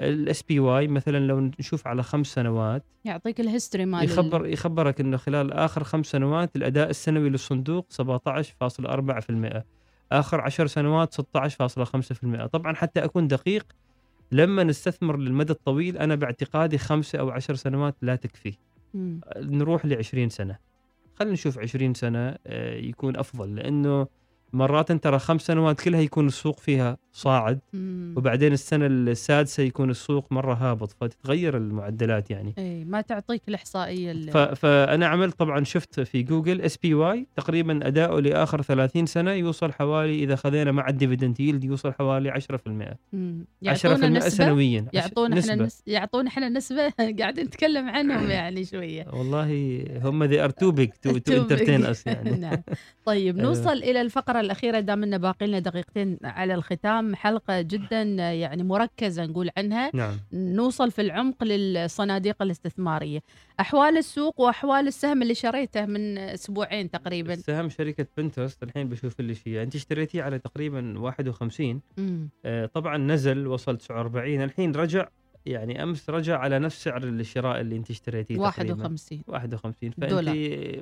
ال 0.00 0.42
SPY 0.42 0.88
مثلا 0.88 1.18
لو 1.26 1.40
نشوف 1.60 1.86
على 1.86 2.02
خمس 2.02 2.26
سنوات 2.26 2.82
يعطيك 3.04 3.40
ال 3.40 3.46
history 3.46 3.84
مال 3.86 4.00
ال- 4.00 4.04
يخبر 4.04 4.46
يخبرك 4.46 5.00
إنه 5.00 5.16
خلال 5.16 5.52
آخر 5.52 5.84
خمس 5.84 6.06
سنوات 6.06 6.56
الأداء 6.56 6.90
السنوي 6.90 7.28
للصندوق 7.30 7.86
17.4% 7.92 9.62
آخر 10.12 10.40
عشر 10.40 10.66
سنوات 10.66 11.14
16.5% 11.20 12.46
طبعا 12.46 12.74
حتى 12.74 13.04
أكون 13.04 13.28
دقيق 13.28 13.66
لما 14.32 14.64
نستثمر 14.64 15.16
للمدى 15.16 15.52
الطويل 15.52 15.98
أنا 15.98 16.14
باعتقادي 16.14 16.78
خمسة 16.78 17.18
أو 17.18 17.30
عشر 17.30 17.54
سنوات 17.54 17.96
لا 18.02 18.16
تكفي. 18.16 18.54
مم. 18.94 19.20
نروح 19.36 19.86
ل 19.86 19.94
20 19.94 20.28
سنة. 20.28 20.67
خلينا 21.18 21.32
نشوف 21.34 21.58
20 21.58 21.94
سنة 21.94 22.36
آه، 22.46 22.74
يكون 22.76 23.16
أفضل 23.16 23.56
لأنه 23.56 24.06
مرات 24.52 24.92
ترى 24.92 25.18
خمس 25.18 25.42
سنوات 25.42 25.80
كلها 25.80 26.00
يكون 26.00 26.26
السوق 26.26 26.58
فيها 26.60 26.96
صاعد 27.12 27.58
مم. 27.72 28.14
وبعدين 28.16 28.52
السنة 28.52 28.86
السادسة 28.86 29.62
يكون 29.62 29.90
السوق 29.90 30.32
مرة 30.32 30.54
هابط 30.54 30.92
فتتغير 31.00 31.56
المعدلات 31.56 32.30
يعني 32.30 32.54
اي 32.58 32.84
ما 32.84 33.00
تعطيك 33.00 33.42
الإحصائية 33.48 34.10
ال- 34.10 34.30
ف... 34.30 34.36
فأنا 34.36 35.06
عملت 35.06 35.38
طبعا 35.38 35.64
شفت 35.64 36.00
في 36.00 36.22
جوجل 36.22 36.60
SPY 36.60 37.26
تقريبا 37.36 37.86
اداؤه 37.86 38.20
لآخر 38.20 38.62
30 38.62 39.06
سنة 39.06 39.30
يوصل 39.32 39.72
حوالي 39.72 40.24
إذا 40.24 40.36
خذينا 40.36 40.72
مع 40.72 40.88
ال 40.88 40.94
dividend 40.94 41.40
yield 41.40 41.64
يوصل 41.64 41.92
حوالي 41.92 42.32
10% 42.32 42.34
10% 42.34 42.96
مم. 43.12 43.44
يعطونا 43.62 44.08
نسبة 44.08 44.28
سنويا 44.28 44.80
عش- 44.88 44.94
يعطونا 44.94 45.40
إحنا. 45.40 45.54
نس... 45.54 45.82
يعطونا 45.86 46.28
إحنا 46.28 46.48
نسبة 46.48 46.88
قاعدين 47.18 47.44
نتكلم 47.44 47.88
عنهم 47.88 48.30
يعني 48.30 48.64
شوية 48.64 49.06
والله 49.12 49.84
هم 50.02 50.24
big 50.72 50.88
to, 50.88 51.12
to 51.12 51.18
Too 51.28 51.48
big. 51.48 51.58
entertain 51.58 51.86
us 51.94 52.02
يعني 52.06 52.30
نعم 52.46 52.62
طيب 53.04 53.38
آه. 53.38 53.42
نوصل 53.42 53.72
إلى 53.82 54.00
الفقرة 54.00 54.37
الأخيرة 54.40 54.80
دام 54.80 55.04
لنا 55.04 55.16
باقي 55.16 55.46
لنا 55.46 55.58
دقيقتين 55.58 56.18
على 56.24 56.54
الختام 56.54 57.14
حلقة 57.14 57.60
جدا 57.60 58.02
يعني 58.32 58.62
مركزة 58.62 59.26
نقول 59.26 59.50
عنها. 59.56 59.90
نعم. 59.94 60.16
نوصل 60.32 60.90
في 60.90 61.00
العمق 61.02 61.44
للصناديق 61.44 62.42
الاستثمارية. 62.42 63.20
أحوال 63.60 63.96
السوق 63.96 64.40
وأحوال 64.40 64.86
السهم 64.86 65.22
اللي 65.22 65.34
شريته 65.34 65.86
من 65.86 66.18
أسبوعين 66.18 66.90
تقريبا. 66.90 67.34
سهم 67.34 67.68
شركة 67.68 68.06
بنترست 68.16 68.62
الحين 68.62 68.88
بشوف 68.88 69.20
اللي 69.20 69.34
فيها 69.34 69.62
أنت 69.62 69.74
اشتريتيه 69.74 70.22
على 70.22 70.38
تقريبا 70.38 70.98
51 70.98 71.80
مم. 71.98 72.28
آه، 72.44 72.66
طبعا 72.66 72.96
نزل 72.98 73.46
وصل 73.46 73.78
49 73.78 74.42
الحين 74.42 74.74
رجع 74.74 75.08
يعني 75.48 75.82
أمس 75.82 76.10
رجع 76.10 76.38
على 76.38 76.58
نفس 76.58 76.84
سعر 76.84 77.02
الشراء 77.04 77.60
اللي 77.60 77.76
أنت 77.76 77.90
اشتريتيه 77.90 78.36
تقريبا. 78.36 78.72
51 78.74 79.22
51 79.28 79.90
فأنت 79.90 80.10
دولار. 80.10 80.34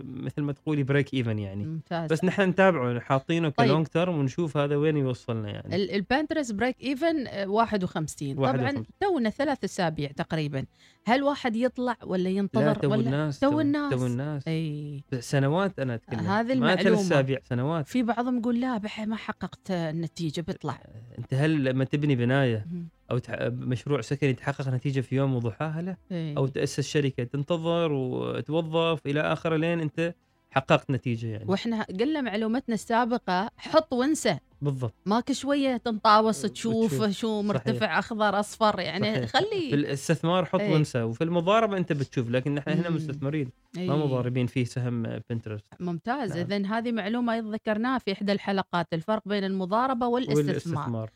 مثل 0.05 0.43
ما 0.43 0.53
تقولي 0.53 0.83
break 0.83 1.15
even 1.15 1.39
يعني. 1.39 1.65
ممتاز. 1.67 2.13
بس 2.13 2.25
نحن 2.25 2.43
نتابعه 2.43 3.01
حاطينه 3.01 3.49
طيب. 3.49 3.69
ك 3.69 3.72
long 3.72 3.87
term 3.87 4.19
ونشوف 4.19 4.57
هذا 4.57 4.77
وين 4.77 4.97
يوصلنا 4.97 5.49
يعني. 5.51 5.77
ال- 5.77 5.91
ال 5.91 5.97
Pinterest 5.97 6.51
break 6.51 6.77
even 6.83 7.27
آه، 7.27 7.47
51 7.47 8.35
طبعا 8.37 8.51
51. 8.53 8.85
تونا 9.01 9.31
ثلاث 9.31 9.65
أسابيع 9.65 10.11
تقريبا. 10.11 10.65
هل 11.07 11.23
واحد 11.23 11.57
يطلع 11.57 11.97
ولا 12.05 12.23
لا 12.23 12.31
ينتظر 12.31 12.75
تو 12.75 12.91
ولا 12.91 13.01
الناس 13.01 13.41
تو 13.41 13.61
الناس. 13.61 13.91
تو 13.93 14.07
الناس. 14.07 14.49
إي. 14.49 15.03
سنوات 15.21 15.79
أنا 15.79 15.95
أتكلم. 15.95 16.21
هذه 16.21 16.55
ما 16.55 16.77
ثلاث. 16.77 16.99
اسابيع 17.01 17.39
سنوات. 17.43 17.89
في 17.89 18.03
بعضهم 18.03 18.39
يقول 18.39 18.61
لا 18.61 18.79
بح 18.79 19.01
ما 19.01 19.17
حققت 19.17 19.71
النتيجة 19.71 20.41
بيطلع. 20.41 20.79
أنت 21.19 21.35
هل 21.35 21.65
لما 21.65 21.85
تبني 21.85 22.17
بناية. 22.17 22.67
أو. 23.11 23.21
مشروع 23.51 24.01
سكني 24.01 24.33
تحقق 24.33 24.69
نتيجة 24.69 25.01
في 25.01 25.17
يوم 25.17 25.35
وضحاها 25.35 25.83
لا 25.83 25.97
إي. 26.13 26.37
أو 26.37 26.47
تأسس 26.47 26.81
شركة 26.81 27.25
تنتظر 27.25 27.93
وتوظف 27.93 29.01
إلى 29.07 29.21
اخره 29.21 29.57
لين 29.57 29.81
أنت 29.81 30.15
حققت 30.51 30.91
نتيجة 30.91 31.27
يعني 31.27 31.45
وإحنا 31.49 31.83
قلنا 31.83 32.21
معلومتنا 32.21 32.75
السابقة 32.75 33.51
حط 33.57 33.93
وانسى 33.93 34.39
بالضبط 34.63 34.95
ماك 35.07 35.33
شوية 35.33 35.77
تنطاوس 35.77 36.43
تشوف 36.43 36.93
وتشوف. 36.93 37.19
شو 37.19 37.43
مرتفع 37.43 37.99
أخضر 37.99 38.41
أصفر 38.41 38.81
يعني 38.81 39.15
صحيح. 39.15 39.21
في 39.21 39.27
خلي 39.27 39.75
الاستثمار 39.75 40.45
حط 40.45 40.61
إيه. 40.61 40.73
وانسى 40.73 41.03
وفي 41.03 41.25
المضاربه 41.25 41.77
أنت 41.77 41.93
بتشوف 41.93 42.31
لكن 42.31 42.55
نحن 42.55 42.71
هنا. 42.71 42.91
مستثمرين 42.91 43.51
إي. 43.79 43.89
ما 43.89 43.97
مضاربين 43.97 44.47
في 44.47 44.65
سهم 44.65 45.21
بنترست 45.31 45.75
ممتاز 45.81 46.37
نعم. 46.37 46.53
اذا 46.53 46.79
هذه 46.79 46.93
معلومة 46.93 47.39
ذكرناها 47.39 47.99
في 47.99 48.13
إحدى 48.13 48.33
الحلقات 48.33 48.87
الفرق 48.93 49.23
بين 49.27 49.45
المضاربة 49.45 50.07
والإستثمار 50.07 50.47
والاستثمار 50.47 51.11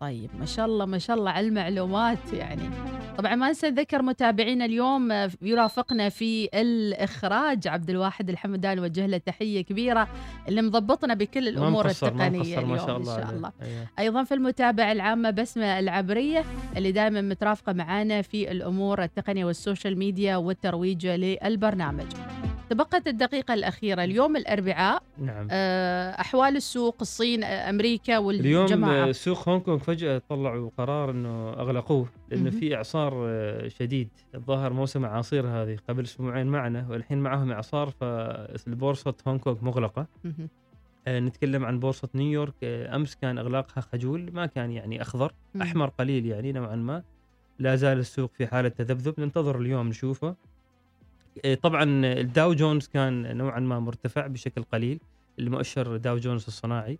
طيب 0.00 0.30
ما 0.38 0.44
شاء 0.46 0.66
الله 0.66 0.84
ما 0.86 0.98
شاء 0.98 1.16
الله 1.16 1.30
على 1.30 1.46
المعلومات 1.48 2.32
يعني 2.32 2.70
طبعا 3.18 3.34
ما 3.34 3.48
ننسى 3.48 3.70
نذكر 3.70 4.02
متابعينا 4.02 4.64
اليوم 4.64 5.12
آه، 5.12 5.30
يرافقنا 5.42 6.08
في 6.08 6.48
الإخراج 6.54 7.68
عبد 7.68 7.90
الواحد 7.90 8.30
الحمدان 8.30 8.76
نوجه 8.76 9.06
له 9.06 9.18
تحية 9.18 9.60
كبيرة 9.60 10.08
اللي 10.48 10.62
مضبطنا 10.62 11.14
بكل 11.14 11.42
ما 11.42 11.48
الأمور 11.48 11.84
ما 11.84 11.90
التقنيه 11.90 12.56
ما 12.56 12.62
اليوم 12.62 12.76
شاء 12.76 12.90
إن 12.96 12.96
الله 12.96 13.16
شاء 13.16 13.24
عليه. 13.26 13.36
الله 13.36 13.52
أيوة. 13.62 13.86
أيضا 13.98 14.24
في 14.24 14.34
المتابعة 14.34 14.92
العامة 14.92 15.30
بسمة 15.30 15.78
العبرية 15.78 16.44
اللي 16.76 16.92
دائما 16.92 17.20
مترافقة 17.20 17.72
معنا 17.72 18.22
في 18.22 18.50
الأمور 18.50 19.02
التقنية 19.02 19.44
وال 19.44 19.58
social 19.58 19.98
media 19.98 20.36
والترويج 20.36 21.06
للبرنامج 21.06 22.06
تبقت 22.70 23.06
الدقيقة 23.06 23.54
الأخيرة. 23.54 24.04
اليوم 24.04 24.36
الأربعاء 24.36 25.02
نعم. 25.18 25.48
آه، 25.50 26.10
أحوال 26.20 26.56
السوق 26.56 26.96
الصين 27.00 27.44
آه، 27.44 27.70
أمريكا 27.70 28.18
اليوم 28.18 29.12
سوق 29.12 29.48
هونغ 29.48 29.60
كونغ 29.62 29.78
فجأة 29.78 30.22
طلعوا 30.28 30.70
قرار 30.78 31.10
إنه 31.10 31.50
أغلقوه 31.50 32.08
لأنه 32.30 32.42
مهم. 32.50 32.60
في 32.60 32.74
إعصار 32.76 33.12
آه، 33.28 33.68
شديد. 33.68 34.08
الظاهر 34.34 34.72
موسم 34.72 35.04
اعاصير 35.04 35.46
هذه 35.46 35.76
قبل 35.88 36.02
أسبوعين 36.02 36.46
معنا 36.46 36.86
والحين 36.90 37.18
معهم 37.18 37.52
إعصار 37.52 37.90
فالبورصة 37.90 39.14
هونغ 39.28 39.38
كونغ 39.38 39.64
مغلقة. 39.64 40.06
آه، 41.06 41.20
نتكلم 41.20 41.64
عن 41.64 41.80
بورصة 41.80 42.08
نيويورك. 42.14 42.54
أمس 42.64 43.14
كان 43.14 43.38
إغلاقها 43.38 43.80
خجول 43.80 44.30
ما 44.32 44.46
كان 44.46 44.70
يعني 44.72 45.02
أخضر 45.02 45.32
مهم. 45.54 45.62
أحمر 45.62 45.88
قليل 45.88 46.26
يعني 46.26 46.52
نوعا 46.52 46.76
ما. 46.76 47.02
لا 47.58 47.76
زال 47.76 47.98
السوق 47.98 48.30
في 48.38 48.46
حالة 48.46 48.68
تذبذب. 48.68 49.20
ننتظر 49.20 49.60
اليوم 49.60 49.88
نشوفه. 49.88 50.34
طبعا 51.62 52.06
الداو 52.06 52.54
جونز 52.54 52.86
كان 52.86 53.36
نوعا 53.36 53.60
ما 53.60 53.80
مرتفع 53.80 54.26
بشكل 54.26 54.62
قليل 54.62 55.00
المؤشر 55.38 55.96
داو 55.96 56.16
جونز 56.16 56.44
الصناعي. 56.46 56.98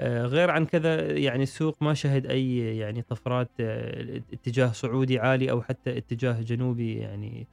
آه، 0.00 0.26
غير 0.26 0.50
عن 0.50 0.66
كذا 0.66 1.18
يعني 1.18 1.42
السوق 1.42 1.82
ما 1.82 1.94
شهد 1.94 2.26
أي 2.26 2.76
يعني 2.78 3.02
طفرات 3.02 3.50
آه، 3.60 4.20
اتجاه 4.32 4.72
صعودي 4.72 5.18
عالي 5.18 5.50
أو 5.50 5.62
حتى 5.62 5.98
اتجاه 5.98 6.40
جنوبي 6.40 6.94
يعني 6.94 7.46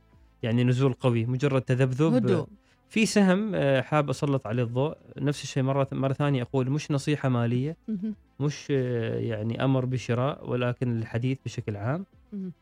يعني 0.43 0.63
نزول 0.63 0.93
قوي 0.93 1.25
مجرد 1.25 1.62
تذبذب 1.62 2.13
هدوء 2.13 2.47
في 2.89 3.06
سهم 3.06 3.51
آه، 3.56 3.82
حاب 3.82 4.10
أسلط 4.10 4.47
عليه 4.47 4.63
الضوء 4.63 4.95
نفس 5.17 5.43
الشيء 5.43 5.63
مرة 5.63 5.88
مرة 5.91 6.13
ثانية 6.13 6.41
أقول 6.41 6.69
مش 6.69 6.91
نصيحة 6.91 7.30
مالية. 7.30 7.77
مش 8.39 8.67
آه، 8.71 9.19
يعني 9.19 9.63
أمر 9.63 9.86
بشراء 9.86 10.49
ولكن 10.49 10.97
الحديث 10.97 11.38
بشكل 11.45 11.75
عام. 11.77 12.06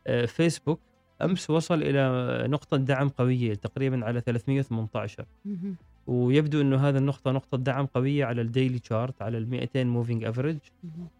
آه، 0.06 0.24
فيسبوك 0.26 0.80
أمس 1.22 1.50
وصل 1.50 1.82
إلى 1.82 2.46
نقطة 2.48 2.76
دعم 2.76 3.08
قوية 3.08 3.54
تقريبا 3.54 4.04
على 4.04 4.20
318 4.20 5.24
مهم. 5.44 5.76
ويبدو 6.06 6.60
إنه 6.60 6.88
هذا 6.88 6.98
النقطة 6.98 7.32
نقطة 7.32 7.58
دعم 7.58 7.86
قوية 7.86 8.24
على 8.24 8.40
ال 8.40 8.47
daily 8.47 8.80
chart 8.84 9.22
على 9.22 9.38
ال 9.38 9.50
200 9.50 9.84
moving 9.84 10.24
average 10.24 10.58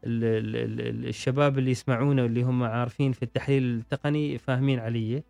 الشباب 0.05 1.59
اللي 1.59 1.71
يسمعونا 1.71 2.23
واللي 2.23 2.43
هم 2.43 2.63
عارفين 2.63 3.13
في 3.13 3.23
التحليل 3.23 3.63
التقني 3.63 4.39
فاهمين 4.39 4.79
علي. 4.79 5.23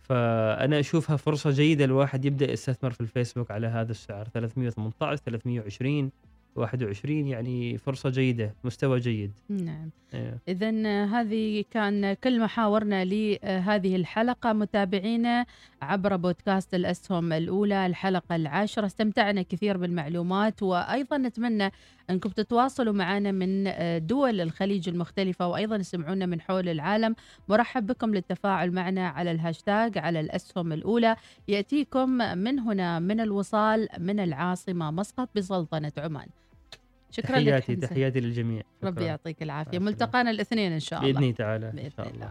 فأنا 0.00 0.80
أشوفها 0.80 1.16
فرصة 1.16 1.50
جيدة 1.50 1.84
الواحد 1.84 2.24
يبدأ 2.24 2.52
يستثمر 2.52 2.90
في 2.90 3.00
الفيسبوك 3.00 3.50
على 3.50 3.66
هذا 3.66 3.90
السعر 3.90 4.28
318 4.34 5.16
320 5.16 6.10
21 6.58 7.26
يعني 7.26 7.78
فرصة 7.78 8.10
جيدة 8.10 8.54
مستوى 8.64 9.00
جيد. 9.00 9.32
نعم. 9.48 9.90
إيه. 10.14 10.38
إذا 10.48 11.04
هذه 11.04 11.64
كان 11.70 12.12
كل 12.12 12.40
محاورنا 12.40 13.04
لهذه 13.04 13.96
الحلقة. 13.96 14.52
متابعينا 14.52 15.46
عبر 15.82 16.16
بودكاست 16.16 16.74
الأسهم 16.74 17.32
الأولى 17.32 17.86
الحلقة 17.86 18.36
العاشرة. 18.36 18.86
استمتعنا 18.86 19.42
كثير 19.42 19.76
بالمعلومات 19.76 20.62
وأيضا 20.62 21.18
نتمنى 21.18 21.72
أنكم 22.10 22.30
تتواصلوا 22.30 22.92
معنا 22.92 23.32
من 23.32 23.64
دول 24.06 24.40
الخليج 24.40 24.88
المختلفة 24.88 25.46
وأيضا 25.46 25.76
يسمعونا 25.76 26.26
من 26.26 26.40
حول 26.40 26.68
العالم. 26.68 27.14
مرحب 27.48 27.86
بكم 27.86 28.14
للتفاعل 28.14 28.70
معنا 28.70 29.08
على 29.08 29.30
الهاشتاج 29.30 29.98
على 29.98 30.20
الأسهم 30.20 30.72
الأولى. 30.72 31.16
يأتيكم 31.48 32.08
من 32.38 32.58
هنا 32.58 32.98
من 32.98 33.20
الوصال 33.20 33.88
من 33.98 34.20
العاصمة 34.20 34.90
مسقط 34.90 35.28
بسلطنة 35.34 35.92
عمان. 35.98 36.26
شكرا 37.10 37.38
لك 37.38 37.64
تحياتي 37.64 38.20
للجميع. 38.20 38.62
ربي. 38.84 39.04
يعطيك 39.04 39.42
السلامة. 39.42 39.78
ملتقانا 39.78 40.30
الاثنين 40.30 40.72
إن 40.72 40.80
شاء 40.80 41.00
الله. 41.04 41.20
بإذن 41.20 41.34
تعالى 41.34 41.66
إن 41.66 41.90
شاء 41.96 42.08
الله. 42.08 42.30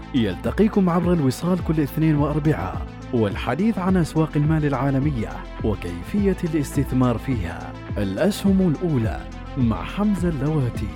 يلتقيكم 0.15 0.89
عبر 0.89 1.13
الوصال 1.13 1.63
كل 1.63 1.79
اثنين 1.79 2.15
وأربعاء 2.15 2.87
والحديث 3.13 3.77
عن 3.77 3.97
أسواق 3.97 4.29
المال 4.35 4.65
العالمية 4.65 5.29
وكيفية 5.63 6.37
الاستثمار 6.43 7.17
فيها. 7.17 7.73
الأسهم 7.97 8.75
الأولى 8.75 9.21
مع 9.57 9.83
حمزة 9.83 10.29
اللواتي 10.29 10.87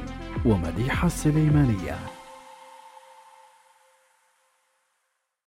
ومديحة 0.45 1.07
السليمانية. 1.07 2.14